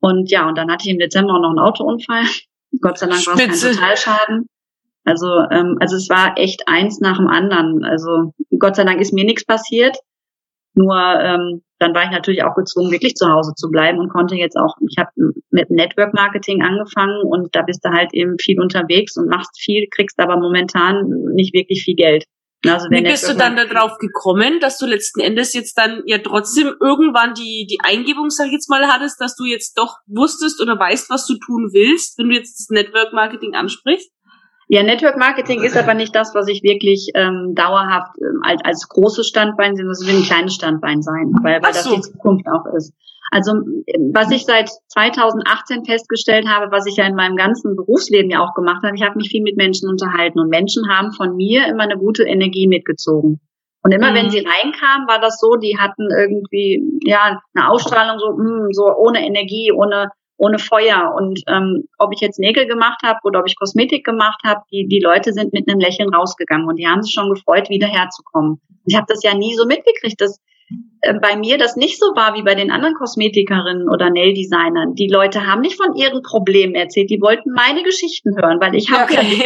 Und 0.00 0.28
ja, 0.28 0.48
und 0.48 0.58
dann 0.58 0.72
hatte 0.72 0.86
ich 0.86 0.92
im 0.92 0.98
Dezember 0.98 1.34
auch 1.34 1.40
noch 1.40 1.50
einen 1.50 1.60
Autounfall. 1.60 2.24
Gott 2.80 2.98
sei 2.98 3.06
Dank 3.06 3.24
war 3.28 3.34
es 3.38 3.62
kein 3.62 3.74
Totalschaden. 3.74 4.46
Also, 5.04 5.26
ähm, 5.52 5.76
also 5.80 5.96
es 5.96 6.08
war 6.08 6.36
echt 6.36 6.62
eins 6.66 7.00
nach 7.00 7.18
dem 7.18 7.28
anderen. 7.28 7.84
Also 7.84 8.32
Gott 8.58 8.74
sei 8.74 8.84
Dank 8.84 9.00
ist 9.00 9.12
mir 9.12 9.24
nichts 9.24 9.44
passiert. 9.44 9.96
Nur 10.74 10.96
ähm, 10.96 11.62
dann 11.78 11.94
war 11.94 12.04
ich 12.04 12.10
natürlich 12.10 12.44
auch 12.44 12.54
gezwungen, 12.54 12.92
wirklich 12.92 13.14
zu 13.14 13.28
Hause 13.28 13.52
zu 13.56 13.68
bleiben 13.68 13.98
und 13.98 14.08
konnte 14.08 14.36
jetzt 14.36 14.56
auch, 14.56 14.76
ich 14.88 14.96
habe 14.98 15.10
mit 15.50 15.70
Network 15.70 16.14
Marketing 16.14 16.62
angefangen 16.62 17.20
und 17.24 17.54
da 17.54 17.62
bist 17.62 17.84
du 17.84 17.90
halt 17.90 18.14
eben 18.14 18.36
viel 18.40 18.60
unterwegs 18.60 19.16
und 19.16 19.28
machst 19.28 19.60
viel, 19.60 19.86
kriegst 19.90 20.18
aber 20.18 20.36
momentan 20.38 21.06
nicht 21.34 21.52
wirklich 21.52 21.82
viel 21.82 21.96
Geld. 21.96 22.24
Also 22.64 22.88
Wie 22.90 23.02
bist 23.02 23.28
du 23.28 23.34
dann 23.34 23.56
darauf 23.56 23.98
gekommen, 23.98 24.60
dass 24.60 24.78
du 24.78 24.86
letzten 24.86 25.20
Endes 25.20 25.52
jetzt 25.52 25.76
dann 25.76 26.02
ja 26.06 26.18
trotzdem 26.18 26.72
irgendwann 26.80 27.34
die, 27.34 27.66
die 27.68 27.80
Eingebung, 27.82 28.30
sag 28.30 28.46
ich 28.46 28.52
jetzt 28.52 28.70
mal, 28.70 28.86
hattest, 28.86 29.20
dass 29.20 29.34
du 29.34 29.44
jetzt 29.44 29.76
doch 29.76 29.96
wusstest 30.06 30.62
oder 30.62 30.78
weißt, 30.78 31.10
was 31.10 31.26
du 31.26 31.34
tun 31.44 31.70
willst, 31.72 32.16
wenn 32.18 32.28
du 32.28 32.36
jetzt 32.36 32.60
das 32.60 32.68
Network 32.70 33.12
Marketing 33.12 33.54
ansprichst? 33.54 34.12
Ja, 34.72 34.82
Network 34.82 35.18
Marketing 35.18 35.62
ist 35.62 35.76
aber 35.76 35.92
nicht 35.92 36.16
das, 36.16 36.34
was 36.34 36.48
ich 36.48 36.62
wirklich 36.62 37.10
ähm, 37.14 37.52
dauerhaft 37.54 38.16
ähm, 38.18 38.40
als, 38.42 38.64
als 38.64 38.88
großes 38.88 39.28
Standbein 39.28 39.76
sehe, 39.76 39.84
das 39.84 40.00
will 40.06 40.16
ein 40.16 40.22
kleines 40.22 40.54
Standbein 40.54 41.02
sein, 41.02 41.34
weil, 41.42 41.62
weil 41.62 41.74
so. 41.74 41.90
das 41.90 42.06
die 42.06 42.12
Zukunft 42.12 42.46
auch 42.48 42.64
ist. 42.74 42.94
Also 43.30 43.52
was 44.12 44.30
ich 44.30 44.46
seit 44.46 44.70
2018 44.88 45.84
festgestellt 45.84 46.48
habe, 46.48 46.72
was 46.72 46.86
ich 46.86 46.96
ja 46.96 47.04
in 47.04 47.14
meinem 47.14 47.36
ganzen 47.36 47.76
Berufsleben 47.76 48.30
ja 48.30 48.40
auch 48.40 48.54
gemacht 48.54 48.82
habe, 48.82 48.96
ich 48.96 49.02
habe 49.02 49.16
mich 49.16 49.28
viel 49.28 49.42
mit 49.42 49.58
Menschen 49.58 49.90
unterhalten 49.90 50.40
und 50.40 50.48
Menschen 50.48 50.88
haben 50.88 51.12
von 51.12 51.36
mir 51.36 51.66
immer 51.66 51.82
eine 51.82 51.98
gute 51.98 52.22
Energie 52.22 52.66
mitgezogen. 52.66 53.42
Und 53.82 53.92
immer 53.92 54.12
mhm. 54.12 54.14
wenn 54.14 54.30
sie 54.30 54.38
reinkamen, 54.38 55.06
war 55.06 55.20
das 55.20 55.38
so, 55.38 55.56
die 55.56 55.76
hatten 55.78 56.08
irgendwie 56.18 56.82
ja 57.04 57.38
eine 57.54 57.68
Ausstrahlung 57.68 58.18
so 58.18 58.38
mh, 58.38 58.64
hm, 58.64 58.72
so 58.72 58.84
ohne 58.96 59.26
Energie, 59.26 59.70
ohne 59.70 60.08
ohne 60.42 60.58
Feuer. 60.58 61.14
Und 61.16 61.40
ähm, 61.46 61.84
ob 61.98 62.12
ich 62.12 62.20
jetzt 62.20 62.40
Nägel 62.40 62.66
gemacht 62.66 63.00
habe 63.04 63.20
oder 63.22 63.38
ob 63.40 63.46
ich 63.46 63.56
Kosmetik 63.56 64.04
gemacht 64.04 64.40
habe, 64.44 64.60
die 64.72 64.88
die 64.88 64.98
Leute 64.98 65.32
sind 65.32 65.52
mit 65.52 65.68
einem 65.68 65.78
Lächeln 65.78 66.12
rausgegangen 66.12 66.68
und 66.68 66.76
die 66.76 66.86
haben 66.86 67.02
sich 67.02 67.14
schon 67.14 67.32
gefreut, 67.32 67.70
wieder 67.70 67.86
herzukommen. 67.86 68.60
Ich 68.84 68.96
habe 68.96 69.06
das 69.08 69.22
ja 69.22 69.34
nie 69.34 69.54
so 69.54 69.66
mitgekriegt, 69.66 70.20
dass 70.20 70.40
äh, 71.02 71.14
bei 71.14 71.36
mir 71.36 71.58
das 71.58 71.76
nicht 71.76 71.96
so 72.00 72.06
war 72.16 72.34
wie 72.34 72.42
bei 72.42 72.56
den 72.56 72.72
anderen 72.72 72.94
Kosmetikerinnen 72.94 73.88
oder 73.88 74.10
Nail-Designern. 74.10 74.94
Die 74.96 75.06
Leute 75.06 75.46
haben 75.46 75.60
nicht 75.60 75.76
von 75.76 75.94
ihren 75.94 76.22
Problemen 76.22 76.74
erzählt, 76.74 77.10
die 77.10 77.20
wollten 77.20 77.52
meine 77.52 77.84
Geschichten 77.84 78.36
hören, 78.36 78.60
weil 78.60 78.74
ich 78.74 78.90
habe 78.90 79.12
okay. 79.12 79.44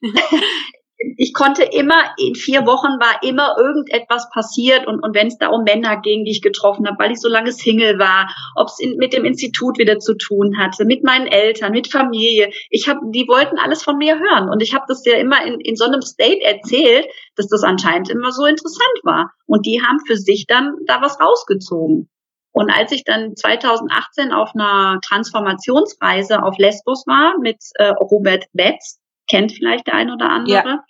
ja 0.00 0.10
ich 0.98 1.34
konnte 1.34 1.62
immer, 1.62 2.14
in 2.16 2.34
vier 2.34 2.66
Wochen 2.66 2.98
war 3.00 3.22
immer 3.22 3.56
irgendetwas 3.58 4.30
passiert 4.30 4.86
und, 4.86 5.00
und 5.00 5.14
wenn 5.14 5.26
es 5.26 5.36
da 5.36 5.48
um 5.48 5.64
Männer 5.64 6.00
ging, 6.00 6.24
die 6.24 6.30
ich 6.30 6.42
getroffen 6.42 6.86
habe, 6.86 6.96
weil 6.98 7.12
ich 7.12 7.20
so 7.20 7.28
lange 7.28 7.52
Single 7.52 7.98
war, 7.98 8.34
ob 8.54 8.68
es 8.68 8.78
mit 8.96 9.12
dem 9.12 9.24
Institut 9.24 9.78
wieder 9.78 9.98
zu 9.98 10.14
tun 10.14 10.58
hatte, 10.58 10.84
mit 10.84 11.04
meinen 11.04 11.26
Eltern, 11.26 11.72
mit 11.72 11.92
Familie. 11.92 12.50
Ich 12.70 12.88
habe, 12.88 13.00
die 13.10 13.28
wollten 13.28 13.58
alles 13.58 13.82
von 13.82 13.98
mir 13.98 14.18
hören 14.18 14.48
und 14.48 14.62
ich 14.62 14.74
habe 14.74 14.84
das 14.88 15.04
ja 15.04 15.16
immer 15.16 15.44
in, 15.44 15.60
in 15.60 15.76
so 15.76 15.84
einem 15.84 16.00
State 16.00 16.42
erzählt, 16.42 17.06
dass 17.36 17.48
das 17.48 17.62
anscheinend 17.62 18.08
immer 18.08 18.32
so 18.32 18.44
interessant 18.44 19.00
war. 19.02 19.32
Und 19.46 19.66
die 19.66 19.82
haben 19.82 19.98
für 20.06 20.16
sich 20.16 20.46
dann 20.46 20.76
da 20.86 21.02
was 21.02 21.20
rausgezogen. 21.20 22.08
Und 22.52 22.70
als 22.70 22.90
ich 22.90 23.04
dann 23.04 23.36
2018 23.36 24.32
auf 24.32 24.52
einer 24.54 24.98
Transformationsreise 25.06 26.42
auf 26.42 26.56
Lesbos 26.56 27.06
war 27.06 27.34
mit 27.38 27.58
äh, 27.74 27.88
Robert 27.88 28.46
Betz, 28.54 28.98
kennt 29.28 29.52
vielleicht 29.52 29.86
der 29.86 29.94
ein 29.94 30.10
oder 30.10 30.30
andere. 30.30 30.52
Ja. 30.52 30.84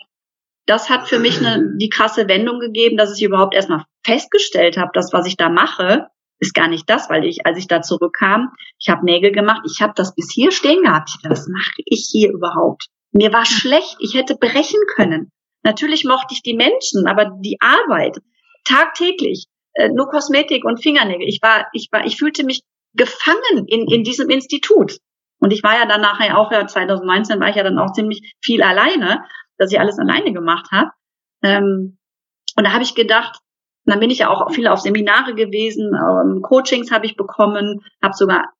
Das 0.67 0.91
hat 0.91 1.09
für 1.09 1.19
mich 1.19 1.39
eine, 1.39 1.77
die 1.79 1.89
krasse 1.89 2.29
Wendung 2.29 2.59
gegeben, 2.59 2.97
dass 2.97 3.17
ich 3.17 3.23
überhaupt 3.23 3.55
erstmal 3.55 3.85
festgestellt 4.05 4.77
habe, 4.77 4.91
dass 4.95 5.13
was 5.13 5.27
ich 5.27 5.37
da 5.37 5.49
mache, 5.49 6.09
ist 6.39 6.55
gar 6.55 6.69
nicht 6.69 6.89
das, 6.91 7.09
weil 7.09 7.25
ich, 7.25 7.47
als 7.47 7.59
ich 7.59 7.67
da 7.67 7.83
zurückkam, 7.83 8.53
ich 8.79 8.89
habe 8.89 9.05
Nägel 9.05 9.33
gemacht, 9.33 9.63
ich 9.65 9.81
habe 9.81 9.93
das 9.97 10.15
bis 10.15 10.31
hier 10.33 10.51
stehen 10.51 10.83
gehabt. 10.83 11.11
Was 11.25 11.49
mache 11.49 11.83
ich 11.85 12.09
hier 12.11 12.31
überhaupt? 12.31 12.89
Mir 13.13 13.33
war 13.33 13.47
schlecht, 13.47 13.97
ich 14.01 14.15
hätte 14.15 14.37
brechen 14.37 14.81
können. 14.95 15.31
Natürlich 15.63 16.05
mochte 16.05 16.35
ich 16.35 16.43
die 16.43 16.55
Menschen, 16.55 17.07
aber 17.07 17.33
die 17.41 17.59
Arbeit 17.61 18.19
tagtäglich, 18.65 19.47
äh, 19.75 19.89
nur 19.89 20.09
Kosmetik 20.09 20.65
und 20.65 20.83
Fingernägel. 20.83 21.27
Ich 21.27 21.41
war, 21.43 21.67
ich 21.73 21.89
war, 21.91 22.05
ich 22.05 22.17
fühlte 22.17 22.45
mich 22.45 22.61
gefangen 22.95 23.67
in, 23.67 23.89
in 23.91 24.05
diesem 24.05 24.29
Institut. 24.29 24.99
Und 25.39 25.53
ich 25.53 25.63
war 25.63 25.75
ja 25.79 25.87
dann 25.87 26.01
nachher 26.01 26.39
auch, 26.39 26.51
ja 26.51 26.67
2019 26.67 27.41
war 27.41 27.49
ich 27.49 27.57
ja 27.57 27.63
dann 27.63 27.79
auch 27.79 27.93
ziemlich 27.93 28.35
viel 28.43 28.63
alleine, 28.63 29.25
dass 29.59 29.73
ich 29.73 29.81
alles 29.81 29.99
alleine 29.99 30.33
gemacht 30.33 30.69
habe. 30.73 30.91
Ähm, 31.43 31.99
und 32.57 32.65
da 32.65 32.73
habe 32.73 32.83
ich 32.83 32.95
gedacht, 32.95 33.39
dann 33.85 34.01
bin 34.01 34.11
ich 34.11 34.19
ja 34.19 34.31
auch 34.31 34.51
viel 34.51 34.67
auf 34.67 34.81
Seminare 34.81 35.35
gewesen, 35.35 35.95
ähm, 35.95 36.43
Coachings 36.43 36.91
habe 36.91 37.07
ich 37.07 37.17
bekommen, 37.17 37.85
habe 38.03 38.15
sogar 38.15 38.53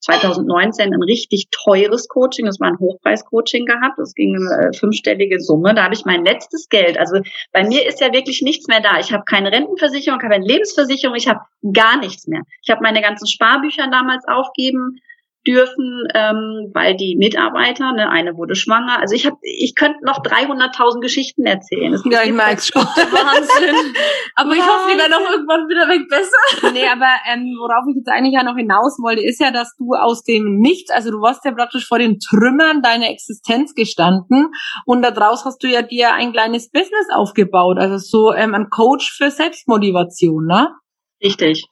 2019 0.00 0.92
ein 0.92 1.02
richtig 1.02 1.48
teures 1.50 2.08
Coaching, 2.08 2.46
das 2.46 2.60
war 2.60 2.68
ein 2.68 2.78
Hochpreis-Coaching 2.78 3.64
gehabt, 3.64 3.98
das 3.98 4.14
ging 4.14 4.36
eine 4.36 4.68
äh, 4.68 4.76
fünfstellige 4.76 5.40
Summe, 5.40 5.74
da 5.74 5.84
habe 5.84 5.94
ich 5.94 6.04
mein 6.04 6.24
letztes 6.24 6.68
Geld, 6.68 6.98
also 6.98 7.20
bei 7.52 7.64
mir 7.64 7.86
ist 7.86 8.00
ja 8.00 8.12
wirklich 8.12 8.42
nichts 8.42 8.66
mehr 8.68 8.80
da. 8.80 8.98
Ich 8.98 9.12
habe 9.12 9.24
keine 9.24 9.52
Rentenversicherung, 9.52 10.18
keine 10.18 10.44
Lebensversicherung, 10.44 11.16
ich 11.16 11.28
habe 11.28 11.40
gar 11.72 11.98
nichts 11.98 12.26
mehr. 12.26 12.42
Ich 12.62 12.70
habe 12.70 12.82
meine 12.82 13.00
ganzen 13.00 13.26
Sparbücher 13.26 13.88
damals 13.90 14.26
aufgeben 14.26 14.98
dürfen, 15.46 16.06
ähm, 16.14 16.70
weil 16.72 16.96
die 16.96 17.16
Mitarbeiter, 17.16 17.92
ne, 17.92 18.08
eine 18.08 18.36
wurde 18.36 18.54
schwanger. 18.54 19.00
Also 19.00 19.14
ich 19.14 19.26
habe, 19.26 19.36
ich 19.42 19.74
könnte 19.74 19.98
noch 20.04 20.22
300.000 20.22 21.00
Geschichten 21.00 21.44
erzählen. 21.44 21.92
Das 21.92 22.02
ja, 22.04 22.22
ich 22.22 22.32
merk's 22.32 22.68
schon. 22.68 22.82
Wahnsinn. 22.84 23.94
aber 24.36 24.52
ich 24.52 24.62
hoffe, 24.62 24.90
die 24.92 24.98
werden 24.98 25.12
auch 25.14 25.30
irgendwann 25.30 25.68
wieder 25.68 25.88
weg 25.88 26.08
besser. 26.08 26.72
Nee, 26.72 26.86
aber 26.86 27.10
ähm, 27.32 27.56
worauf 27.58 27.84
ich 27.90 27.96
jetzt 27.96 28.08
eigentlich 28.08 28.34
ja 28.34 28.44
noch 28.44 28.56
hinaus 28.56 28.98
wollte, 29.02 29.22
ist 29.22 29.40
ja, 29.40 29.50
dass 29.50 29.74
du 29.76 29.94
aus 29.94 30.22
dem 30.22 30.58
Nichts, 30.58 30.90
also 30.90 31.10
du 31.10 31.20
warst 31.20 31.44
ja 31.44 31.52
praktisch 31.52 31.86
vor 31.86 31.98
den 31.98 32.18
Trümmern 32.20 32.82
deiner 32.82 33.10
Existenz 33.10 33.74
gestanden 33.74 34.48
und 34.86 35.02
daraus 35.02 35.44
hast 35.44 35.62
du 35.62 35.68
ja 35.68 35.82
dir 35.82 36.12
ein 36.12 36.32
kleines 36.32 36.70
Business 36.70 37.08
aufgebaut, 37.12 37.78
also 37.78 37.98
so 37.98 38.32
ähm, 38.32 38.54
ein 38.54 38.68
Coach 38.70 39.12
für 39.12 39.30
Selbstmotivation, 39.30 40.46
ne? 40.46 40.68
Richtig. 41.22 41.66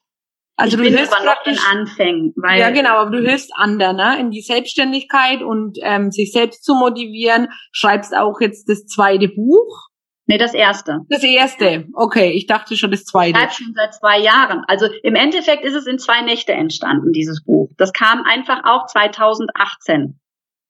Also 0.60 0.76
ich 0.76 0.82
du 0.82 0.88
bin 0.88 0.96
hilfst 0.96 1.16
aber 1.16 1.24
noch 1.24 1.46
in 1.46 1.58
Anfängen. 1.70 2.32
Weil 2.36 2.60
ja, 2.60 2.70
genau, 2.70 2.96
aber 2.96 3.10
du 3.10 3.26
hilfst 3.26 3.50
anderen 3.54 3.96
ne? 3.96 4.20
in 4.20 4.30
die 4.30 4.42
Selbstständigkeit 4.42 5.42
und 5.42 5.78
ähm, 5.82 6.10
sich 6.10 6.32
selbst 6.32 6.64
zu 6.64 6.74
motivieren. 6.74 7.48
Schreibst 7.72 8.14
auch 8.14 8.40
jetzt 8.40 8.68
das 8.68 8.84
zweite 8.86 9.28
Buch. 9.28 9.88
Nee, 10.26 10.38
das 10.38 10.54
erste. 10.54 11.00
Das 11.08 11.24
erste. 11.24 11.86
Okay, 11.94 12.30
ich 12.30 12.46
dachte 12.46 12.76
schon 12.76 12.90
das 12.90 13.04
zweite. 13.04 13.38
Ich 13.48 13.56
schon 13.56 13.74
seit 13.74 13.94
zwei 13.94 14.18
Jahren. 14.18 14.62
Also 14.68 14.86
im 15.02 15.16
Endeffekt 15.16 15.64
ist 15.64 15.74
es 15.74 15.86
in 15.86 15.98
zwei 15.98 16.20
Nächte 16.20 16.52
entstanden, 16.52 17.12
dieses 17.12 17.42
Buch. 17.42 17.70
Das 17.78 17.92
kam 17.92 18.22
einfach 18.22 18.60
auch 18.64 18.86
2018. 18.86 20.20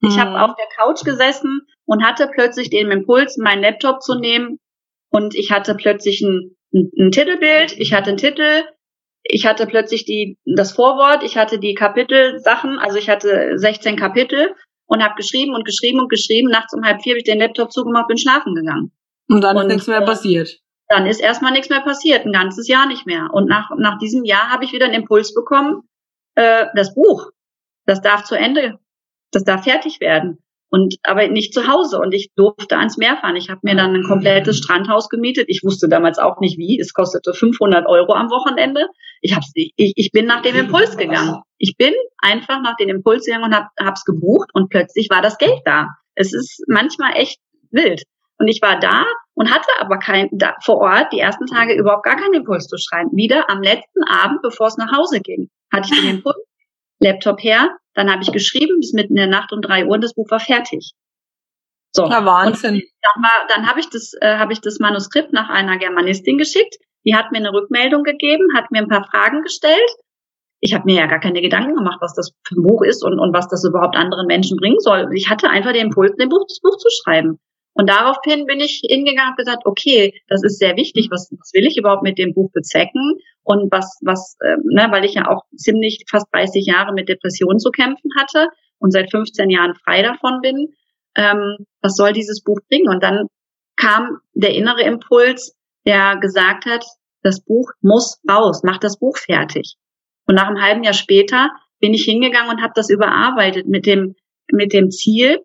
Ich 0.03 0.19
habe 0.19 0.41
auf 0.41 0.53
der 0.57 0.67
Couch 0.79 1.05
gesessen 1.05 1.61
und 1.85 2.03
hatte 2.03 2.31
plötzlich 2.33 2.71
den 2.71 2.91
Impuls, 2.91 3.37
meinen 3.37 3.61
Laptop 3.61 4.01
zu 4.01 4.19
nehmen. 4.19 4.59
Und 5.11 5.35
ich 5.35 5.51
hatte 5.51 5.75
plötzlich 5.75 6.23
ein, 6.23 6.57
ein, 6.73 6.91
ein 6.99 7.11
Titelbild, 7.11 7.73
ich 7.79 7.93
hatte 7.93 8.09
einen 8.09 8.17
Titel, 8.17 8.65
ich 9.23 9.47
hatte 9.47 9.67
plötzlich 9.67 10.05
die, 10.05 10.39
das 10.45 10.73
Vorwort, 10.73 11.23
ich 11.23 11.37
hatte 11.37 11.59
die 11.59 11.75
Kapitelsachen, 11.75 12.79
also 12.79 12.97
ich 12.97 13.09
hatte 13.09 13.59
16 13.59 13.97
Kapitel 13.97 14.55
und 14.87 15.03
habe 15.03 15.15
geschrieben 15.17 15.55
und 15.55 15.65
geschrieben 15.65 16.01
und 16.01 16.09
geschrieben. 16.09 16.51
Nachts 16.51 16.75
um 16.75 16.85
halb 16.85 17.03
vier 17.03 17.13
habe 17.13 17.19
ich 17.19 17.25
den 17.25 17.39
Laptop 17.39 17.73
zugemacht, 17.73 18.09
bin 18.09 18.19
schlafen 18.19 18.55
gegangen. 18.55 18.93
Und 19.29 19.43
dann 19.43 19.57
und, 19.57 19.63
ist 19.63 19.69
nichts 19.69 19.87
mehr 19.87 20.03
äh, 20.03 20.05
passiert. 20.05 20.59
Dann 20.89 21.07
ist 21.07 21.21
erstmal 21.21 21.53
nichts 21.53 21.71
mehr 21.71 21.81
passiert, 21.81 22.27
ein 22.27 22.33
ganzes 22.33 22.67
Jahr 22.67 22.87
nicht 22.87 23.07
mehr. 23.07 23.29
Und 23.33 23.49
nach, 23.49 23.71
nach 23.79 23.99
diesem 23.99 24.25
Jahr 24.25 24.51
habe 24.51 24.65
ich 24.65 24.73
wieder 24.73 24.87
einen 24.87 24.95
Impuls 24.95 25.35
bekommen, 25.35 25.83
äh, 26.35 26.67
das 26.75 26.95
Buch, 26.95 27.31
das 27.87 28.01
darf 28.01 28.25
zu 28.25 28.35
Ende, 28.35 28.79
das 29.31 29.45
darf 29.45 29.65
fertig 29.65 30.01
werden 30.01 30.43
und 30.71 30.95
aber 31.03 31.29
nicht 31.29 31.53
zu 31.53 31.67
Hause 31.67 31.99
und 31.99 32.15
ich 32.15 32.31
durfte 32.37 32.79
ans 32.79 32.97
Meer 32.97 33.17
fahren. 33.17 33.37
Ich 33.37 33.51
habe 33.51 33.61
mir 33.65 33.75
dann 33.75 33.95
ein 33.95 34.05
komplettes 34.05 34.59
Strandhaus 34.59 35.09
gemietet. 35.09 35.47
Ich 35.49 35.63
wusste 35.65 35.89
damals 35.89 36.19
auch 36.19 36.39
nicht 36.41 36.59
wie. 36.59 36.79
Es 36.79 36.93
kostete 36.93 37.35
500 37.35 37.87
Euro 37.87 38.15
am 38.15 38.31
Wochenende. 38.31 38.87
Ich 39.21 39.35
hab's, 39.35 39.51
ich, 39.55 39.73
ich 39.77 40.13
bin 40.13 40.27
nach 40.27 40.43
dem 40.43 40.55
Impuls 40.55 40.97
gegangen. 40.97 41.43
Ich 41.59 41.77
bin 41.77 41.93
einfach 42.19 42.63
nach 42.63 42.77
dem 42.77 42.89
Impuls 42.89 43.27
gegangen 43.27 43.45
und 43.45 43.55
hab, 43.55 43.69
hab's 43.79 44.05
gebucht 44.05 44.51
und 44.55 44.71
plötzlich 44.71 45.09
war 45.11 45.23
das 45.23 45.39
Geld 45.39 45.61
da. 45.65 45.89
Es 46.15 46.33
ist 46.33 46.63
manchmal 46.69 47.17
echt 47.17 47.41
wild. 47.71 48.05
Und 48.39 48.49
ich 48.49 48.63
war 48.63 48.79
da 48.79 49.05
und 49.35 49.51
hatte 49.51 49.69
aber 49.81 49.99
kein 49.99 50.29
da, 50.33 50.55
vor 50.63 50.79
Ort 50.79 51.13
die 51.13 51.19
ersten 51.19 51.47
Tage 51.47 51.75
überhaupt 51.75 52.05
gar 52.05 52.17
keinen 52.17 52.35
Impuls 52.35 52.69
zu 52.69 52.79
schreiben. 52.79 53.11
Wieder 53.13 53.51
am 53.51 53.61
letzten 53.61 54.05
Abend, 54.05 54.41
bevor 54.41 54.69
es 54.69 54.77
nach 54.77 54.97
Hause 54.97 55.21
ging, 55.21 55.51
hatte 55.73 55.91
ich 55.93 56.01
den 56.01 56.11
Impuls 56.17 56.37
Laptop 57.01 57.43
her, 57.43 57.77
dann 57.95 58.11
habe 58.11 58.23
ich 58.23 58.33
geschrieben, 58.33 58.77
bis 58.81 58.93
mitten 58.93 59.17
in 59.17 59.17
der 59.17 59.27
Nacht 59.27 59.53
um 59.53 59.63
drei 59.63 59.85
Uhr 59.87 59.93
und 59.93 60.05
das 60.05 60.15
Buch 60.15 60.31
war 60.31 60.41
fertig. 60.41 60.93
So. 61.93 62.07
Ja, 62.07 62.25
Wahnsinn. 62.25 62.75
Und 62.75 62.85
dann 63.03 63.23
war, 63.23 63.47
dann 63.49 63.69
habe 63.69 63.81
ich 63.81 63.89
das, 63.91 64.13
äh, 64.21 64.37
habe 64.37 64.53
ich 64.53 64.61
das 64.61 64.79
Manuskript 64.79 65.33
nach 65.33 65.49
einer 65.49 65.79
Germanistin 65.79 66.39
geschickt. 66.39 66.77
Die 67.05 67.17
hat 67.17 67.33
mir 67.33 67.39
eine 67.39 67.53
Rückmeldung 67.53 68.05
gegeben, 68.05 68.55
hat 68.55 68.71
mir 68.71 68.79
ein 68.79 68.89
paar 68.89 69.05
Fragen 69.05 69.43
gestellt. 69.43 69.91
Ich 70.61 70.75
habe 70.75 70.85
mir 70.85 70.97
ja 70.97 71.07
gar 71.07 71.21
keine 71.21 71.41
Gedanken 71.41 71.75
gemacht, 71.75 71.99
was 72.01 72.15
das 72.15 72.33
für 72.47 72.61
ein 72.61 72.63
Buch 72.63 72.83
ist 72.83 73.03
und, 73.03 73.19
und 73.19 73.33
was 73.33 73.49
das 73.49 73.65
überhaupt 73.65 73.97
anderen 73.97 74.27
Menschen 74.27 74.59
bringen 74.59 74.79
soll. 74.79 75.09
Ich 75.15 75.31
hatte 75.31 75.49
einfach 75.49 75.73
den 75.73 75.87
Impuls, 75.87 76.13
ein 76.21 76.29
Buch, 76.29 76.45
das 76.47 76.61
Buch 76.61 76.77
zu 76.77 76.89
schreiben. 77.03 77.39
Und 77.81 77.89
daraufhin 77.89 78.45
bin 78.45 78.61
ich 78.61 78.83
hingegangen 78.87 79.31
und 79.31 79.39
gesagt, 79.39 79.63
okay, 79.65 80.13
das 80.29 80.43
ist 80.43 80.59
sehr 80.59 80.77
wichtig, 80.77 81.09
was, 81.11 81.31
was 81.33 81.51
will 81.55 81.67
ich 81.67 81.79
überhaupt 81.79 82.03
mit 82.03 82.19
dem 82.19 82.35
Buch 82.35 82.51
bezwecken 82.53 83.17
und 83.43 83.73
was, 83.73 83.99
was, 84.03 84.37
äh, 84.41 84.57
ne, 84.65 84.89
weil 84.91 85.07
ich 85.07 85.15
ja 85.15 85.29
auch 85.29 85.45
ziemlich 85.57 86.05
fast 86.07 86.27
30 86.35 86.67
Jahre 86.67 86.93
mit 86.93 87.09
Depressionen 87.09 87.59
zu 87.59 87.71
kämpfen 87.71 88.11
hatte 88.19 88.49
und 88.81 88.91
seit 88.91 89.11
15 89.11 89.49
Jahren 89.49 89.75
frei 89.83 90.03
davon 90.03 90.43
bin, 90.43 90.75
ähm, 91.17 91.57
was 91.81 91.97
soll 91.97 92.13
dieses 92.13 92.43
Buch 92.45 92.59
bringen? 92.69 92.93
Und 92.93 93.03
dann 93.03 93.29
kam 93.77 94.19
der 94.35 94.55
innere 94.55 94.83
Impuls, 94.83 95.57
der 95.87 96.19
gesagt 96.21 96.67
hat, 96.67 96.85
das 97.23 97.43
Buch 97.43 97.71
muss 97.81 98.21
raus, 98.31 98.61
mach 98.63 98.77
das 98.77 98.99
Buch 98.99 99.17
fertig. 99.17 99.77
Und 100.27 100.35
nach 100.35 100.49
einem 100.49 100.61
halben 100.61 100.85
Jahr 100.85 100.93
später 100.93 101.49
bin 101.79 101.95
ich 101.95 102.05
hingegangen 102.05 102.51
und 102.51 102.63
habe 102.63 102.75
das 102.77 102.91
überarbeitet 102.91 103.67
mit 103.69 103.87
dem 103.87 104.17
mit 104.53 104.73
dem 104.73 104.91
Ziel, 104.91 105.39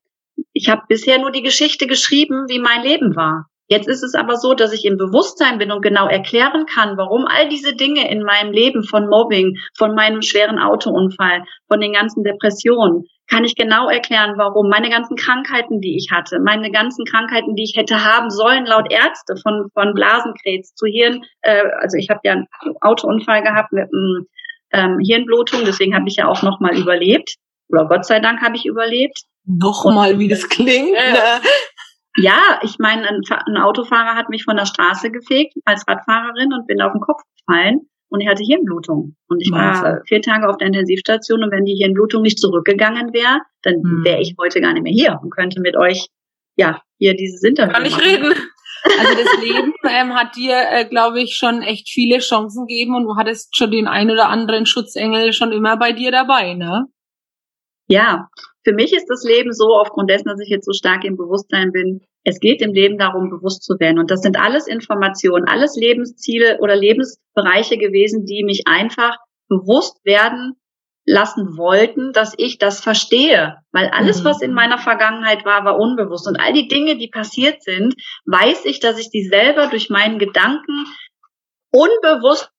ich 0.53 0.69
habe 0.69 0.83
bisher 0.87 1.19
nur 1.19 1.31
die 1.31 1.43
Geschichte 1.43 1.87
geschrieben, 1.87 2.45
wie 2.47 2.59
mein 2.59 2.83
Leben 2.83 3.15
war. 3.15 3.45
Jetzt 3.67 3.87
ist 3.87 4.03
es 4.03 4.13
aber 4.13 4.35
so, 4.35 4.53
dass 4.53 4.73
ich 4.73 4.85
im 4.85 4.97
Bewusstsein 4.97 5.57
bin 5.57 5.71
und 5.71 5.81
genau 5.81 6.07
erklären 6.07 6.67
kann, 6.67 6.97
warum 6.97 7.25
all 7.25 7.49
diese 7.49 7.75
Dinge 7.75 8.09
in 8.11 8.21
meinem 8.21 8.51
Leben 8.51 8.83
von 8.83 9.09
Mobbing, 9.09 9.57
von 9.75 9.95
meinem 9.95 10.21
schweren 10.21 10.59
Autounfall, 10.59 11.43
von 11.67 11.81
den 11.81 11.93
ganzen 11.93 12.23
Depressionen, 12.23 13.05
kann 13.27 13.43
ich 13.43 13.55
genau 13.55 13.89
erklären, 13.89 14.35
warum 14.37 14.69
meine 14.69 14.91
ganzen 14.91 15.17
Krankheiten, 15.17 15.81
die 15.81 15.97
ich 15.97 16.11
hatte, 16.11 16.39
meine 16.39 16.69
ganzen 16.69 17.05
Krankheiten, 17.05 17.55
die 17.55 17.63
ich 17.63 17.75
hätte 17.75 18.03
haben 18.03 18.29
sollen, 18.29 18.67
laut 18.67 18.91
Ärzte, 18.91 19.35
von, 19.35 19.69
von 19.73 19.95
Blasenkrebs 19.95 20.75
zu 20.75 20.85
Hirn, 20.85 21.23
äh, 21.41 21.63
also 21.79 21.97
ich 21.97 22.09
habe 22.11 22.19
ja 22.23 22.33
einen 22.33 22.47
Autounfall 22.81 23.41
gehabt 23.41 23.71
mit 23.71 23.85
einem 23.91 24.27
ähm, 24.73 24.99
Hirnblutung, 24.99 25.61
deswegen 25.65 25.95
habe 25.95 26.07
ich 26.07 26.17
ja 26.17 26.27
auch 26.27 26.43
nochmal 26.43 26.77
überlebt, 26.77 27.35
oder 27.69 27.87
Gott 27.87 28.05
sei 28.05 28.19
Dank 28.19 28.41
habe 28.41 28.55
ich 28.55 28.65
überlebt. 28.65 29.19
Nochmal, 29.45 30.17
wie 30.19 30.27
das 30.27 30.49
klingt. 30.49 30.91
Ne? 30.91 31.41
Ja, 32.17 32.59
ich 32.63 32.77
meine, 32.79 33.07
ein, 33.09 33.21
ein, 33.29 33.57
Autofahrer 33.57 34.15
hat 34.15 34.29
mich 34.29 34.45
von 34.45 34.55
der 34.55 34.65
Straße 34.65 35.11
gefegt 35.11 35.53
als 35.65 35.85
Radfahrerin 35.87 36.53
und 36.53 36.65
bin 36.65 36.81
auf 36.81 36.93
den 36.93 37.01
Kopf 37.01 37.21
gefallen 37.39 37.89
und 38.09 38.21
ich 38.21 38.27
hatte 38.27 38.43
Hirnblutung. 38.43 39.15
Und 39.27 39.41
ich 39.41 39.51
Wahnsinn. 39.51 39.83
war 39.83 40.01
vier 40.07 40.21
Tage 40.21 40.47
auf 40.47 40.57
der 40.57 40.67
Intensivstation 40.67 41.43
und 41.43 41.51
wenn 41.51 41.65
die 41.65 41.75
Hirnblutung 41.75 42.21
nicht 42.21 42.39
zurückgegangen 42.39 43.13
wäre, 43.13 43.41
dann 43.63 43.75
hm. 43.75 44.05
wäre 44.05 44.21
ich 44.21 44.35
heute 44.39 44.61
gar 44.61 44.73
nicht 44.73 44.83
mehr 44.83 44.93
hier 44.93 45.19
und 45.21 45.29
könnte 45.29 45.59
mit 45.59 45.75
euch 45.75 46.07
ja 46.55 46.81
hier 46.97 47.15
dieses 47.15 47.43
Interview 47.43 47.73
Kann 47.73 47.85
ich 47.85 47.99
reden. 47.99 48.33
Also 48.99 49.23
das 49.23 49.41
Leben 49.41 49.73
ähm, 49.89 50.13
hat 50.13 50.35
dir, 50.35 50.55
äh, 50.71 50.85
glaube 50.85 51.19
ich, 51.19 51.35
schon 51.35 51.63
echt 51.63 51.89
viele 51.89 52.19
Chancen 52.19 52.67
gegeben 52.67 52.95
und 52.95 53.05
du 53.05 53.15
hattest 53.15 53.57
schon 53.57 53.71
den 53.71 53.87
ein 53.87 54.11
oder 54.11 54.29
anderen 54.29 54.67
Schutzengel 54.67 55.33
schon 55.33 55.51
immer 55.51 55.75
bei 55.77 55.91
dir 55.91 56.11
dabei, 56.11 56.53
ne? 56.53 56.85
Ja, 57.87 58.29
für 58.63 58.73
mich 58.73 58.93
ist 58.93 59.07
das 59.07 59.23
Leben 59.23 59.53
so, 59.53 59.75
aufgrund 59.75 60.09
dessen, 60.09 60.27
dass 60.27 60.39
ich 60.39 60.49
jetzt 60.49 60.65
so 60.65 60.73
stark 60.73 61.03
im 61.03 61.17
Bewusstsein 61.17 61.71
bin, 61.71 62.01
es 62.23 62.39
geht 62.39 62.61
im 62.61 62.73
Leben 62.73 62.97
darum, 62.97 63.29
bewusst 63.29 63.63
zu 63.63 63.79
werden. 63.79 63.99
Und 63.99 64.09
das 64.09 64.21
sind 64.21 64.37
alles 64.37 64.67
Informationen, 64.67 65.47
alles 65.47 65.75
Lebensziele 65.75 66.57
oder 66.59 66.75
Lebensbereiche 66.75 67.77
gewesen, 67.77 68.25
die 68.25 68.43
mich 68.43 68.63
einfach 68.65 69.17
bewusst 69.47 70.03
werden 70.03 70.55
lassen 71.05 71.55
wollten, 71.55 72.13
dass 72.13 72.33
ich 72.37 72.57
das 72.57 72.79
verstehe. 72.79 73.57
Weil 73.71 73.89
alles, 73.89 74.21
mhm. 74.21 74.25
was 74.25 74.41
in 74.41 74.53
meiner 74.53 74.79
Vergangenheit 74.79 75.45
war, 75.45 75.63
war 75.63 75.77
unbewusst. 75.77 76.27
Und 76.27 76.37
all 76.37 76.53
die 76.53 76.67
Dinge, 76.67 76.97
die 76.97 77.09
passiert 77.09 77.61
sind, 77.61 77.93
weiß 78.25 78.65
ich, 78.65 78.79
dass 78.79 78.97
ich 78.97 79.11
die 79.11 79.23
selber 79.23 79.67
durch 79.67 79.91
meinen 79.91 80.17
Gedanken 80.17 80.87
unbewusst 81.71 82.49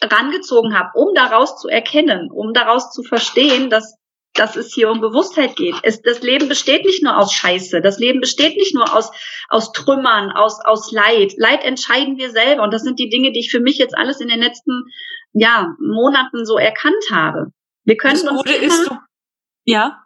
rangezogen 0.00 0.78
habe, 0.78 0.90
um 0.94 1.12
daraus 1.14 1.56
zu 1.56 1.66
erkennen, 1.66 2.30
um 2.30 2.52
daraus 2.52 2.92
zu 2.92 3.02
verstehen, 3.02 3.68
dass 3.68 3.97
dass 4.34 4.56
es 4.56 4.72
hier 4.72 4.90
um 4.90 5.00
Bewusstheit 5.00 5.56
geht. 5.56 5.74
Es, 5.82 6.00
das 6.02 6.22
Leben 6.22 6.48
besteht 6.48 6.84
nicht 6.84 7.02
nur 7.02 7.16
aus 7.16 7.32
Scheiße. 7.32 7.80
Das 7.80 7.98
Leben 7.98 8.20
besteht 8.20 8.56
nicht 8.56 8.74
nur 8.74 8.94
aus, 8.94 9.10
aus 9.48 9.72
Trümmern, 9.72 10.30
aus, 10.30 10.60
aus 10.64 10.92
Leid. 10.92 11.34
Leid 11.36 11.64
entscheiden 11.64 12.18
wir 12.18 12.30
selber. 12.30 12.62
Und 12.62 12.72
das 12.72 12.82
sind 12.82 12.98
die 12.98 13.08
Dinge, 13.08 13.32
die 13.32 13.40
ich 13.40 13.50
für 13.50 13.60
mich 13.60 13.78
jetzt 13.78 13.96
alles 13.96 14.20
in 14.20 14.28
den 14.28 14.40
letzten 14.40 14.84
ja, 15.32 15.74
Monaten 15.80 16.44
so 16.44 16.56
erkannt 16.56 17.04
habe. 17.10 17.46
Wir 17.84 17.96
können 17.96 18.20
das 18.22 18.28
Gute 18.28 18.54
ist, 18.54 18.88
du, 18.88 18.94
ja. 19.64 20.04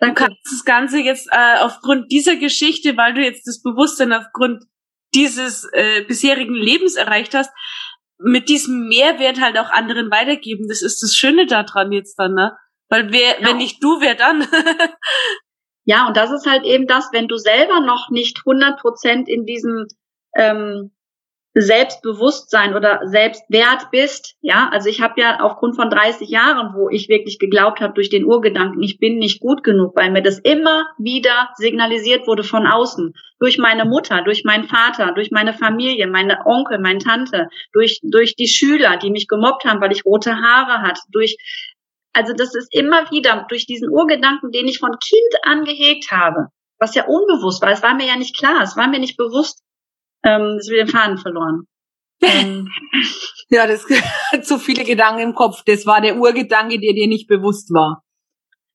ja. 0.00 0.08
Du 0.08 0.14
kannst 0.14 0.38
das 0.50 0.64
Ganze 0.64 0.98
jetzt 0.98 1.28
äh, 1.30 1.58
aufgrund 1.60 2.10
dieser 2.10 2.36
Geschichte, 2.36 2.96
weil 2.96 3.14
du 3.14 3.22
jetzt 3.22 3.46
das 3.46 3.62
Bewusstsein 3.62 4.12
aufgrund 4.12 4.64
dieses 5.14 5.68
äh, 5.72 6.02
bisherigen 6.04 6.54
Lebens 6.54 6.94
erreicht 6.94 7.34
hast, 7.34 7.50
mit 8.18 8.48
diesem 8.48 8.88
Mehrwert 8.88 9.40
halt 9.40 9.58
auch 9.58 9.70
anderen 9.70 10.10
weitergeben. 10.10 10.68
Das 10.68 10.82
ist 10.82 11.02
das 11.02 11.14
Schöne 11.14 11.46
daran 11.46 11.92
jetzt 11.92 12.16
dann, 12.18 12.34
ne? 12.34 12.56
Weil 12.90 13.12
wer, 13.12 13.40
ja. 13.40 13.48
wenn 13.48 13.56
nicht 13.56 13.82
du, 13.82 14.00
wer 14.00 14.16
dann? 14.16 14.46
ja, 15.84 16.06
und 16.08 16.16
das 16.16 16.30
ist 16.32 16.46
halt 16.46 16.64
eben 16.64 16.86
das, 16.86 17.08
wenn 17.12 17.28
du 17.28 17.36
selber 17.36 17.80
noch 17.80 18.10
nicht 18.10 18.38
100 18.44 18.80
Prozent 18.80 19.28
in 19.28 19.46
diesem 19.46 19.86
ähm, 20.36 20.90
Selbstbewusstsein 21.54 22.74
oder 22.76 23.00
Selbstwert 23.04 23.90
bist, 23.90 24.36
ja, 24.40 24.68
also 24.72 24.88
ich 24.88 25.00
habe 25.00 25.20
ja 25.20 25.40
aufgrund 25.40 25.74
von 25.74 25.90
30 25.90 26.28
Jahren, 26.28 26.74
wo 26.76 26.88
ich 26.88 27.08
wirklich 27.08 27.40
geglaubt 27.40 27.80
habe 27.80 27.94
durch 27.94 28.08
den 28.08 28.24
Urgedanken, 28.24 28.82
ich 28.82 28.98
bin 28.98 29.18
nicht 29.18 29.40
gut 29.40 29.64
genug, 29.64 29.96
weil 29.96 30.12
mir 30.12 30.22
das 30.22 30.38
immer 30.38 30.86
wieder 30.98 31.50
signalisiert 31.56 32.28
wurde 32.28 32.44
von 32.44 32.68
außen, 32.68 33.14
durch 33.40 33.58
meine 33.58 33.84
Mutter, 33.84 34.22
durch 34.22 34.44
meinen 34.44 34.64
Vater, 34.64 35.12
durch 35.12 35.32
meine 35.32 35.52
Familie, 35.52 36.06
meine 36.06 36.38
Onkel, 36.46 36.78
meine 36.78 37.00
Tante, 37.00 37.48
durch 37.72 37.98
durch 38.02 38.36
die 38.36 38.46
Schüler, 38.46 38.96
die 38.98 39.10
mich 39.10 39.26
gemobbt 39.26 39.64
haben, 39.64 39.80
weil 39.80 39.92
ich 39.92 40.04
rote 40.04 40.36
Haare 40.36 40.82
hatte, 40.82 41.00
durch 41.10 41.36
also 42.12 42.32
das 42.32 42.54
ist 42.54 42.74
immer 42.74 43.10
wieder 43.10 43.46
durch 43.48 43.66
diesen 43.66 43.90
Urgedanken, 43.90 44.50
den 44.50 44.66
ich 44.66 44.78
von 44.78 44.98
Kind 44.98 45.34
angehegt 45.42 46.10
habe, 46.10 46.48
was 46.78 46.94
ja 46.94 47.06
unbewusst 47.06 47.62
war, 47.62 47.70
es 47.70 47.82
war 47.82 47.94
mir 47.94 48.06
ja 48.06 48.16
nicht 48.16 48.36
klar, 48.36 48.62
es 48.62 48.76
war 48.76 48.88
mir 48.88 48.98
nicht 48.98 49.16
bewusst, 49.16 49.62
ähm, 50.24 50.56
ist 50.58 50.70
wieder 50.70 50.84
den 50.84 50.90
Faden 50.90 51.18
verloren. 51.18 51.66
Ähm, 52.22 52.68
ja, 53.50 53.66
das 53.66 53.86
hat 54.32 54.46
so 54.46 54.58
viele 54.58 54.84
Gedanken 54.84 55.20
im 55.22 55.34
Kopf. 55.34 55.62
Das 55.64 55.86
war 55.86 56.00
der 56.00 56.16
Urgedanke, 56.16 56.78
der 56.78 56.92
dir 56.92 57.08
nicht 57.08 57.28
bewusst 57.28 57.70
war. 57.70 58.02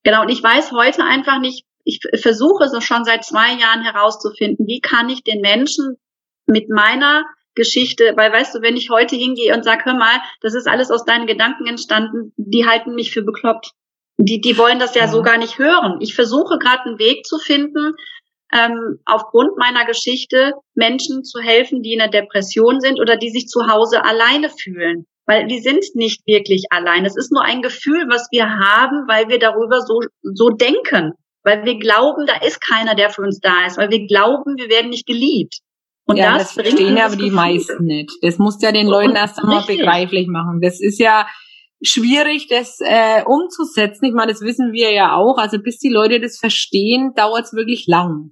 Genau, 0.04 0.21
und 0.21 0.30
ich 0.30 0.41
weiß 0.41 0.71
heute 0.71 1.04
einfach 1.04 1.39
nicht, 1.39 1.65
ich 1.84 2.00
versuche 2.19 2.63
es 2.63 2.84
schon 2.84 3.06
seit 3.06 3.24
zwei 3.24 3.54
Jahren 3.54 3.84
herauszufinden, 3.84 4.65
wie 4.67 4.80
kann 4.80 5.10
ich 5.10 5.24
den 5.24 5.41
Menschen 5.41 5.98
mit 6.48 6.69
meiner 6.69 7.26
Geschichte, 7.56 8.13
weil 8.15 8.32
weißt 8.32 8.56
du, 8.56 8.62
wenn 8.62 8.78
ich 8.78 8.89
heute 8.89 9.15
hingehe 9.15 9.54
und 9.54 9.63
sage, 9.63 9.86
hör 9.86 9.96
mal, 9.96 10.22
das 10.41 10.54
ist 10.54 10.68
alles 10.68 10.91
aus 10.91 11.06
deinen 11.06 11.28
Gedanken 11.28 11.65
entstanden, 11.68 12.34
die 12.38 12.65
halten 12.65 12.96
mich 12.96 13.12
für 13.12 13.24
bekloppt. 13.24 13.72
Die, 14.18 14.39
die 14.39 14.58
wollen 14.58 14.80
das 14.80 14.96
ja, 14.96 15.04
ja. 15.04 15.08
so 15.08 15.22
gar 15.22 15.38
nicht 15.38 15.58
hören. 15.58 15.98
Ich 16.00 16.15
versuche 16.15 16.58
gerade 16.58 16.86
einen 16.86 17.00
Weg 17.00 17.26
zu 17.26 17.38
finden, 17.38 17.94
ähm, 18.54 19.00
aufgrund 19.06 19.58
meiner 19.58 19.86
Geschichte 19.86 20.54
Menschen 20.76 21.24
zu 21.24 21.39
helfen, 21.39 21.82
die 21.82 21.94
in 21.94 22.02
einer 22.02 22.12
Depression 22.12 22.80
sind 22.80 23.00
oder 23.00 23.18
die 23.18 23.30
sich 23.30 23.48
zu 23.48 23.68
Hause 23.68 24.04
alleine 24.06 24.50
fühlen. 24.50 25.06
Weil 25.26 25.48
die 25.48 25.60
sind 25.60 25.84
nicht 25.96 26.22
wirklich 26.28 26.65
allein. 26.70 27.04
Es 27.04 27.18
ist 27.18 27.32
nur 27.32 27.44
ein 27.44 27.63
Gefühl, 27.63 28.06
was 28.10 28.28
wir 28.32 28.48
haben, 28.48 29.08
weil 29.08 29.28
wir 29.28 29.39
darüber 29.39 29.82
so, 29.82 30.02
so 30.22 30.50
denken. 30.50 31.13
Weil 31.44 31.65
wir 31.65 31.78
glauben, 31.80 32.26
da 32.28 32.36
ist 32.46 32.62
keiner, 32.62 32.96
der 32.96 33.10
für 33.10 33.24
uns 33.24 33.39
da 33.39 33.65
ist. 33.65 33.78
Weil 33.78 33.89
wir 33.89 34.06
glauben, 34.06 34.56
wir 34.58 34.70
werden 34.70 34.91
nicht 34.91 35.08
geliebt. 35.08 35.58
Und 36.08 36.18
ja, 36.18 36.38
das, 36.38 36.54
das 36.54 36.68
verstehen 36.68 36.98
aber 36.98 37.15
die 37.15 37.32
meisten 37.32 37.86
nicht. 37.86 38.12
Das 38.22 38.38
muss 38.38 38.62
ja 38.62 38.72
den 38.72 38.88
Leuten 38.88 39.15
erst 39.15 39.39
einmal 39.39 39.65
begreiflich 39.65 40.28
machen. 40.28 40.62
Das 40.62 40.80
ist 40.80 41.00
ja 41.00 41.28
schwierig, 41.82 42.48
das 42.48 42.80
äh, 42.80 43.24
umzusetzen. 43.26 44.06
Ich 44.06 44.13
meine, 44.13 44.32
das 44.32 44.41
wissen 44.41 44.72
wir 44.72 44.91
ja 44.91 45.15
auch. 45.15 45.38
Also 45.38 45.58
bis 45.60 45.80
die 45.80 45.89
Leute 45.89 46.20
das 46.20 46.38
verstehen, 46.38 47.13
dauert 47.15 47.46
es 47.46 47.54
wirklich 47.54 47.88
lang. 47.88 48.32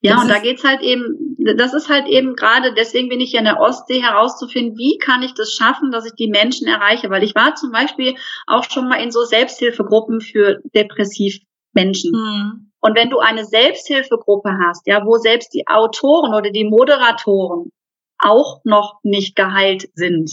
Ja, 0.00 0.14
das 0.14 0.22
und 0.22 0.28
da 0.28 0.38
geht's 0.38 0.64
halt 0.64 0.82
eben, 0.82 1.36
das 1.56 1.72
ist 1.72 1.88
halt 1.88 2.06
eben 2.08 2.34
gerade, 2.36 2.74
deswegen 2.74 3.08
bin 3.08 3.20
ich 3.20 3.32
ja 3.32 3.38
in 3.38 3.46
der 3.46 3.58
Ostsee 3.58 4.02
herauszufinden, 4.02 4.76
wie 4.76 4.98
kann 4.98 5.22
ich 5.22 5.32
das 5.32 5.54
schaffen, 5.54 5.90
dass 5.90 6.04
ich 6.04 6.12
die 6.12 6.28
Menschen 6.28 6.68
erreiche. 6.68 7.10
Weil 7.10 7.24
ich 7.24 7.34
war 7.34 7.54
zum 7.54 7.72
Beispiel 7.72 8.14
auch 8.46 8.64
schon 8.70 8.88
mal 8.88 9.02
in 9.02 9.10
so 9.10 9.24
Selbsthilfegruppen 9.24 10.20
für 10.20 10.60
depressiv 10.74 11.38
Menschen. 11.72 12.12
Hm. 12.14 12.70
Und 12.84 12.96
wenn 12.96 13.08
du 13.08 13.18
eine 13.18 13.46
Selbsthilfegruppe 13.46 14.58
hast, 14.62 14.86
ja, 14.86 15.06
wo 15.06 15.16
selbst 15.16 15.54
die 15.54 15.66
Autoren 15.66 16.34
oder 16.34 16.50
die 16.50 16.64
Moderatoren 16.64 17.72
auch 18.18 18.60
noch 18.64 19.00
nicht 19.02 19.36
geheilt 19.36 19.88
sind, 19.94 20.30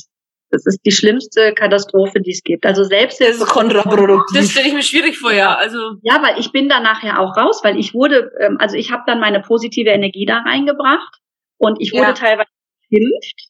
das 0.49 0.65
ist 0.65 0.81
die 0.85 0.91
schlimmste 0.91 1.53
Katastrophe, 1.53 2.19
die 2.19 2.31
es 2.31 2.43
gibt. 2.43 2.65
Also 2.65 2.83
Selbsthilfe. 2.83 3.39
Das 3.39 3.47
ist 3.47 3.53
kontraproduktiv. 3.53 4.37
Das 4.37 4.51
stelle 4.51 4.67
ich 4.67 4.73
mir 4.73 4.83
schwierig 4.83 5.17
vor, 5.17 5.31
ja. 5.31 5.55
Also 5.55 5.77
ja, 6.01 6.21
weil 6.21 6.41
ich 6.41 6.51
bin 6.51 6.67
da 6.67 6.81
nachher 6.81 7.21
auch 7.21 7.37
raus, 7.37 7.61
weil 7.63 7.79
ich 7.79 7.93
wurde, 7.93 8.33
ähm, 8.41 8.57
also 8.59 8.75
ich 8.75 8.91
habe 8.91 9.03
dann 9.07 9.21
meine 9.21 9.39
positive 9.39 9.89
Energie 9.89 10.25
da 10.25 10.39
reingebracht 10.39 11.19
und 11.57 11.77
ich 11.79 11.93
wurde 11.93 12.07
ja. 12.07 12.13
teilweise 12.13 12.49
geschimpft. 12.89 13.49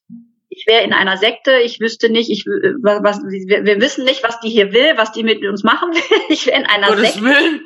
Ich 0.49 0.65
wäre 0.67 0.83
in 0.83 0.93
einer 0.93 1.17
Sekte, 1.17 1.53
ich 1.63 1.79
wüsste 1.79 2.11
nicht, 2.11 2.29
ich 2.29 2.45
äh, 2.45 2.75
was, 2.83 3.01
was 3.01 3.23
wir, 3.23 3.65
wir, 3.65 3.81
wissen 3.81 4.05
nicht, 4.05 4.21
was 4.23 4.39
die 4.41 4.49
hier 4.49 4.71
will, 4.73 4.95
was 4.95 5.11
die 5.11 5.23
mit 5.23 5.43
uns 5.43 5.63
machen 5.63 5.91
will. 5.91 6.17
Ich 6.29 6.45
wäre 6.45 6.59
in 6.59 6.67
einer 6.67 6.89
Gottes 6.89 7.13
Sekte. 7.13 7.23
Willen. 7.23 7.61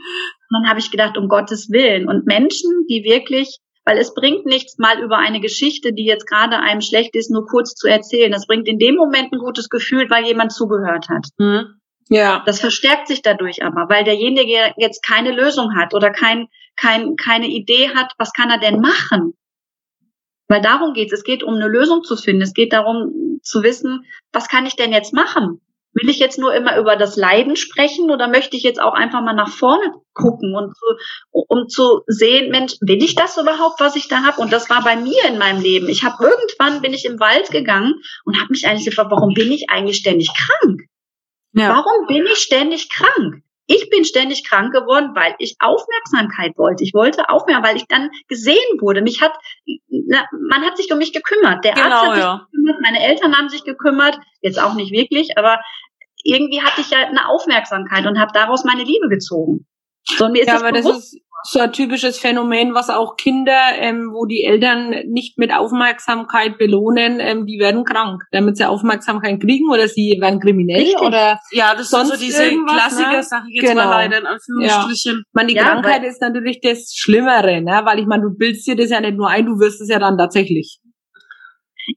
Und 0.50 0.62
dann 0.62 0.70
habe 0.70 0.80
ich 0.80 0.92
gedacht, 0.92 1.18
um 1.18 1.28
Gottes 1.28 1.70
Willen. 1.70 2.08
Und 2.08 2.26
Menschen, 2.26 2.86
die 2.90 3.04
wirklich, 3.04 3.58
weil 3.84 3.98
es 3.98 4.14
bringt 4.14 4.46
nichts, 4.46 4.78
mal 4.78 5.02
über 5.02 5.18
eine 5.18 5.40
Geschichte, 5.40 5.94
die 5.94 6.06
jetzt 6.06 6.28
gerade 6.28 6.60
einem 6.60 6.82
schlecht 6.82 7.16
ist, 7.16 7.32
nur 7.32 7.46
kurz 7.46 7.74
zu 7.76 7.88
erzählen. 7.88 8.32
Das 8.32 8.48
bringt 8.48 8.68
in 8.68 8.80
dem 8.80 8.96
Moment 8.96 9.34
ein 9.34 9.40
gutes 9.40 9.70
Gefühl, 9.70 10.10
weil 10.10 10.26
jemand 10.26 10.52
zugehört 10.52 11.10
hat. 11.10 11.28
Mhm. 11.38 11.80
Ja. 12.10 12.44
Das 12.46 12.60
verstärkt 12.60 13.08
sich 13.08 13.22
dadurch 13.22 13.64
aber, 13.64 13.90
weil 13.90 14.04
derjenige 14.04 14.74
jetzt 14.78 15.04
keine 15.04 15.32
Lösung 15.32 15.76
hat 15.76 15.94
oder 15.94 16.12
kein, 16.12 16.48
kein, 16.76 17.16
keine 17.16 17.48
Idee 17.48 17.90
hat, 17.96 18.14
was 18.18 18.32
kann 18.32 18.52
er 18.52 18.60
denn 18.60 18.80
machen? 18.80 19.34
Weil 20.48 20.62
darum 20.62 20.94
geht's. 20.94 21.14
Es 21.14 21.24
geht 21.24 21.42
um 21.42 21.56
eine 21.56 21.68
Lösung 21.68 22.04
zu 22.04 22.16
finden. 22.16 22.44
Es 22.44 22.54
geht 22.54 22.74
darum 22.74 23.40
zu 23.42 23.64
wissen, 23.64 24.06
was 24.32 24.48
kann 24.48 24.66
ich 24.66 24.76
denn 24.76 24.92
jetzt 24.92 25.14
machen? 25.14 25.62
Will 25.96 26.10
ich 26.10 26.20
jetzt 26.20 26.38
nur 26.38 26.54
immer 26.54 26.78
über 26.78 26.98
das 26.98 27.16
Leiden 27.16 27.56
sprechen 27.56 28.12
oder 28.12 28.28
möchte 28.28 28.58
ich 28.58 28.64
jetzt 28.64 28.82
auch 28.82 28.94
einfach 28.94 29.22
mal 29.22 29.34
nach 29.34 29.50
vorne 29.50 29.94
gucken 30.14 30.54
und 30.54 30.76
zu, 30.76 30.86
um 31.32 31.68
zu 31.70 32.02
sehen, 32.06 32.52
Mensch, 32.52 32.74
will 32.82 33.02
ich 33.02 33.16
das 33.16 33.38
überhaupt, 33.38 33.80
was 33.80 33.96
ich 33.96 34.10
da 34.10 34.24
habe? 34.24 34.42
Und 34.42 34.52
das 34.52 34.70
war 34.70 34.84
bei 34.84 34.98
mir 34.98 35.24
in 35.26 35.38
meinem 35.38 35.62
Leben. 35.62 35.88
Ich 35.88 36.04
habe 36.04 36.22
irgendwann 36.22 36.82
bin 36.82 36.94
ich 36.94 37.06
im 37.06 37.22
Wald 37.22 37.50
gegangen 37.50 37.96
und 38.26 38.38
habe 38.38 38.50
mich 38.50 38.68
eigentlich 38.68 38.86
gefragt, 38.86 39.10
warum 39.10 39.34
bin 39.34 39.52
ich 39.54 39.70
eigentlich 39.70 39.98
ständig 39.98 40.32
krank? 40.36 40.82
Ja. 41.54 41.70
Warum 41.70 42.08
bin 42.08 42.26
ich 42.26 42.40
ständig 42.40 42.90
krank? 42.90 43.45
Ich 43.68 43.90
bin 43.90 44.06
ständig 44.06 44.48
krank 44.48 44.74
geworden, 44.74 45.12
weil 45.16 45.36
ich 45.40 45.56
Aufmerksamkeit 45.60 46.58
wollte. 46.58 46.84
Ich 46.84 46.94
wollte 46.94 47.30
Aufmerksamkeit, 47.30 47.72
weil 47.72 47.78
ich 47.78 47.88
dann 47.88 48.12
gesehen 48.28 48.80
wurde. 48.80 49.02
Mich 49.02 49.22
hat, 49.22 49.34
na, 49.90 50.26
man 50.50 50.62
hat 50.64 50.78
sich 50.78 50.92
um 50.92 51.00
mich 51.00 51.14
gekümmert. 51.14 51.64
Der 51.66 51.74
genau, 51.74 51.88
Arzt 51.88 52.06
hat 52.06 52.16
sich 52.16 52.24
ja. 52.24 52.48
gekümmert, 52.52 52.82
meine 52.82 53.04
Eltern 53.04 53.36
haben 53.36 53.50
sich 53.50 53.64
gekümmert. 53.64 54.20
Jetzt 54.42 54.62
auch 54.62 54.76
nicht 54.76 54.92
wirklich, 54.92 55.38
aber 55.38 55.60
irgendwie 56.24 56.62
hatte 56.62 56.82
ich 56.82 56.90
ja 56.90 57.00
eine 57.08 57.28
Aufmerksamkeit 57.28 58.06
und 58.06 58.20
habe 58.20 58.32
daraus 58.34 58.66
meine 58.66 58.84
Liebe 58.84 59.08
gezogen. 59.10 59.66
So, 60.06 60.30
mir 60.30 60.42
ist 60.42 60.48
ja, 60.48 60.54
das 60.54 60.64
aber 60.64 60.72
bewusst, 60.72 60.96
das 60.96 61.14
ist 61.14 61.22
so 61.46 61.60
ein 61.60 61.72
typisches 61.72 62.20
Phänomen, 62.20 62.74
was 62.74 62.90
auch 62.90 63.16
Kinder, 63.18 63.60
ähm, 63.78 64.12
wo 64.14 64.26
die 64.26 64.44
Eltern 64.44 64.90
nicht 65.08 65.38
mit 65.38 65.54
Aufmerksamkeit 65.54 66.58
belohnen, 66.58 67.20
ähm, 67.20 67.46
die 67.46 67.60
werden 67.60 67.84
krank, 67.84 68.24
damit 68.32 68.58
sie 68.58 68.68
Aufmerksamkeit 68.68 69.40
kriegen 69.40 69.70
oder 69.70 69.88
sie 69.88 70.18
werden 70.20 70.40
kriminell 70.40 70.82
Richtig. 70.82 71.02
oder 71.02 71.40
ja, 71.52 71.76
das 71.76 71.90
sonst 71.90 72.10
sind 72.10 72.20
so 72.20 72.26
diese 72.26 72.66
Klassiker, 72.66 73.12
ne? 73.12 73.24
sag 73.24 73.44
ich 73.50 73.62
jetzt 73.62 73.70
genau. 73.70 73.86
mal 73.86 73.92
leider 73.92 74.20
in 74.20 74.26
Anführungsstrichen. 74.26 75.18
Ja. 75.18 75.24
Man, 75.34 75.48
die 75.48 75.56
ja, 75.56 75.64
Krankheit 75.64 76.04
ist 76.04 76.22
natürlich 76.22 76.60
das 76.62 76.94
Schlimmere, 76.96 77.62
ne? 77.62 77.82
weil 77.84 78.00
ich 78.00 78.08
meine, 78.08 78.24
du 78.24 78.30
bildest 78.36 78.68
dir 78.68 78.76
das 78.76 78.90
ja 78.90 79.00
nicht 79.00 79.18
nur 79.18 79.30
ein, 79.30 79.46
du 79.46 79.60
wirst 79.60 79.82
es 79.82 79.90
ja 79.90 80.00
dann 80.00 80.18
tatsächlich. 80.18 80.80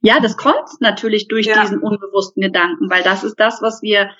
Ja, 0.02 0.20
das 0.20 0.36
kommt 0.36 0.68
natürlich 0.80 1.28
durch 1.28 1.46
ja. 1.46 1.62
diesen 1.62 1.78
unbewussten 1.78 2.42
Gedanken, 2.42 2.90
weil 2.90 3.02
das 3.02 3.24
ist 3.24 3.36
das, 3.40 3.62
was 3.62 3.80
wir 3.82 4.10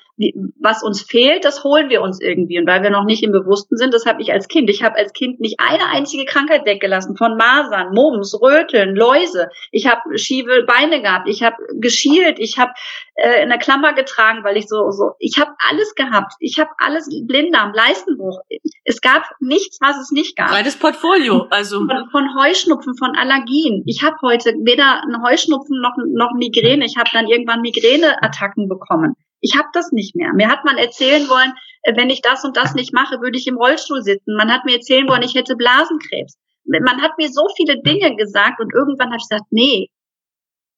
was 0.59 0.83
uns 0.83 1.03
fehlt, 1.03 1.45
das 1.45 1.63
holen 1.63 1.91
wir 1.91 2.03
uns 2.03 2.21
irgendwie. 2.21 2.59
Und 2.59 2.67
weil 2.67 2.83
wir 2.83 2.91
noch 2.91 3.05
nicht 3.05 3.23
im 3.23 3.31
Bewussten 3.31 3.77
sind, 3.77 3.95
das 3.95 4.05
habe 4.05 4.21
ich 4.21 4.33
als 4.33 4.49
Kind. 4.49 4.69
Ich 4.69 4.83
habe 4.83 4.97
als 4.97 5.13
Kind 5.13 5.41
nicht 5.41 5.61
eine 5.61 5.87
einzige 5.87 6.25
Krankheit 6.25 6.67
weggelassen. 6.67 7.17
Von 7.17 7.37
Masern, 7.37 7.93
Mumps, 7.95 8.35
Röteln, 8.41 8.97
Läuse. 8.97 9.49
Ich 9.71 9.87
habe 9.87 10.19
schiefe 10.19 10.65
Beine 10.67 11.03
gehabt. 11.03 11.29
Ich 11.29 11.43
habe 11.43 11.57
geschielt. 11.81 12.39
Ich 12.39 12.59
habe 12.59 12.73
äh, 13.15 13.43
in 13.43 13.49
der 13.49 13.59
Klammer 13.59 13.93
getragen, 13.93 14.43
weil 14.43 14.57
ich 14.57 14.69
so, 14.69 14.91
so, 14.91 15.13
ich 15.19 15.39
habe 15.39 15.53
alles 15.69 15.95
gehabt. 15.95 16.35
Ich 16.41 16.59
habe 16.59 16.71
alles, 16.79 17.09
Blinddarm, 17.27 17.73
Leistenbruch. 17.73 18.41
Es 18.85 19.01
gab 19.01 19.25
nichts, 19.41 19.79
was 19.81 19.99
es 20.01 20.11
nicht 20.11 20.37
gab. 20.37 20.51
Breites 20.51 20.77
Portfolio, 20.77 21.47
also. 21.51 21.79
Von, 21.79 22.09
von 22.11 22.29
Heuschnupfen, 22.39 22.97
von 22.97 23.17
Allergien. 23.17 23.85
Ich 23.87 24.03
habe 24.03 24.17
heute 24.23 24.55
weder 24.65 25.03
einen 25.03 25.23
Heuschnupfen 25.23 25.81
noch, 25.81 25.97
noch 25.97 26.33
Migräne. 26.35 26.85
Ich 26.85 26.97
habe 26.97 27.11
dann 27.13 27.29
irgendwann 27.29 27.61
Migräneattacken 27.61 28.69
bekommen. 28.69 29.15
Ich 29.41 29.57
habe 29.57 29.69
das 29.73 29.93
nicht 29.93 30.17
mehr. 30.17 30.33
Mir 30.33 30.49
hat 30.49 30.65
man 30.65 30.79
erzählen 30.79 31.29
wollen, 31.29 31.55
äh, 31.83 31.97
wenn 31.97 32.11
ich 32.11 32.23
das 32.23 32.45
und 32.45 32.57
das 32.57 32.75
nicht 32.75 32.93
mache, 32.93 33.21
würde 33.21 33.39
ich 33.39 33.47
im 33.47 33.57
Rollstuhl 33.57 34.03
sitzen. 34.03 34.37
Man 34.37 34.53
hat 34.53 34.65
mir 34.65 34.77
erzählen 34.77 35.09
wollen, 35.09 35.23
ich 35.23 35.35
hätte 35.35 35.57
Blasenkrebs. 35.57 36.39
Man 36.65 37.01
hat 37.01 37.17
mir 37.17 37.29
so 37.31 37.47
viele 37.57 37.81
Dinge 37.81 38.15
gesagt 38.17 38.61
und 38.61 38.75
irgendwann 38.75 39.09
habe 39.09 39.17
ich 39.17 39.29
gesagt, 39.29 39.47
nee. 39.51 39.89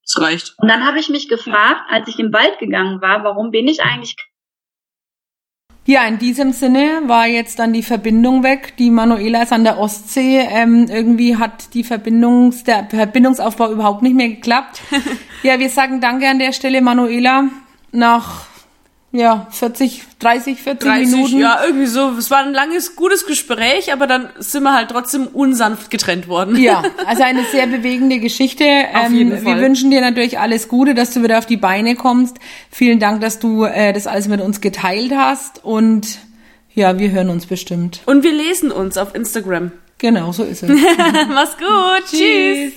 Es 0.05 0.21
reicht. 0.21 0.55
Und 0.59 0.69
dann 0.69 0.87
habe 0.87 1.01
ich 1.01 1.09
mich 1.09 1.29
gefragt, 1.29 1.83
als 1.89 2.09
ich 2.09 2.19
im 2.19 2.33
Wald 2.33 2.59
gegangen 2.59 3.01
war, 3.01 3.25
warum 3.25 3.51
bin 3.51 3.67
ich 3.67 3.83
eigentlich 3.83 4.15
ja, 5.87 6.07
in 6.07 6.19
diesem 6.19 6.53
Sinne 6.53 7.03
war 7.07 7.27
jetzt 7.27 7.59
dann 7.59 7.73
die 7.73 7.83
Verbindung 7.83 8.45
weg. 8.45 8.75
Die 8.79 8.91
Manuela 8.91 9.43
ist 9.43 9.53
an 9.53 9.65
der 9.65 9.79
Ostsee. 9.79 10.39
Ähm, 10.39 10.87
irgendwie 10.89 11.37
hat 11.37 11.75
die 11.75 11.83
Verbindungs, 11.83 12.65
der 12.65 12.87
Verbindungsaufbau 12.89 13.73
überhaupt 13.73 14.03
nicht 14.03 14.15
mehr 14.15 14.29
geklappt. 14.29 14.83
ja, 15.43 15.59
wir 15.59 15.71
sagen 15.71 16.01
Danke 16.01 16.29
an 16.29 16.39
der 16.39 16.53
Stelle, 16.53 16.81
Manuela 16.81 17.49
nach 17.93 18.50
ja, 19.13 19.49
40, 19.51 20.03
30, 20.21 20.63
40 20.63 20.89
30, 20.89 21.09
Minuten. 21.09 21.39
Ja, 21.39 21.61
irgendwie 21.65 21.87
so. 21.87 22.11
Es 22.11 22.31
war 22.31 22.45
ein 22.45 22.53
langes, 22.53 22.95
gutes 22.95 23.27
Gespräch, 23.27 23.93
aber 23.93 24.07
dann 24.07 24.29
sind 24.39 24.63
wir 24.63 24.73
halt 24.73 24.91
trotzdem 24.91 25.27
unsanft 25.27 25.91
getrennt 25.91 26.29
worden. 26.29 26.57
Ja, 26.57 26.85
also 27.07 27.25
eine 27.25 27.45
sehr 27.45 27.67
bewegende 27.67 28.21
Geschichte. 28.21 28.65
Auf 28.95 29.07
ähm, 29.07 29.15
jeden 29.15 29.43
Fall. 29.43 29.57
Wir 29.57 29.63
wünschen 29.63 29.91
dir 29.91 30.01
natürlich 30.01 30.39
alles 30.39 30.69
Gute, 30.69 30.95
dass 30.95 31.13
du 31.13 31.25
wieder 31.25 31.39
auf 31.39 31.47
die 31.47 31.57
Beine 31.57 31.97
kommst. 31.97 32.37
Vielen 32.71 33.01
Dank, 33.01 33.21
dass 33.21 33.41
du 33.41 33.65
äh, 33.65 33.93
das 33.93 34.07
alles 34.07 34.29
mit 34.29 34.41
uns 34.41 34.61
geteilt 34.61 35.13
hast 35.13 35.65
und 35.65 36.19
ja, 36.73 36.97
wir 37.01 37.11
hören 37.11 37.31
uns 37.31 37.47
bestimmt. 37.47 38.03
Und 38.07 38.23
wir 38.23 38.33
lesen 38.33 38.71
uns 38.71 38.97
auf 38.97 39.17
Instagram. 39.17 39.73
Genau, 39.99 40.31
so 40.31 40.45
ist 40.45 40.63
es. 40.63 40.71
Mach's 41.29 41.57
gut. 41.59 42.05
Tschüss. 42.11 42.73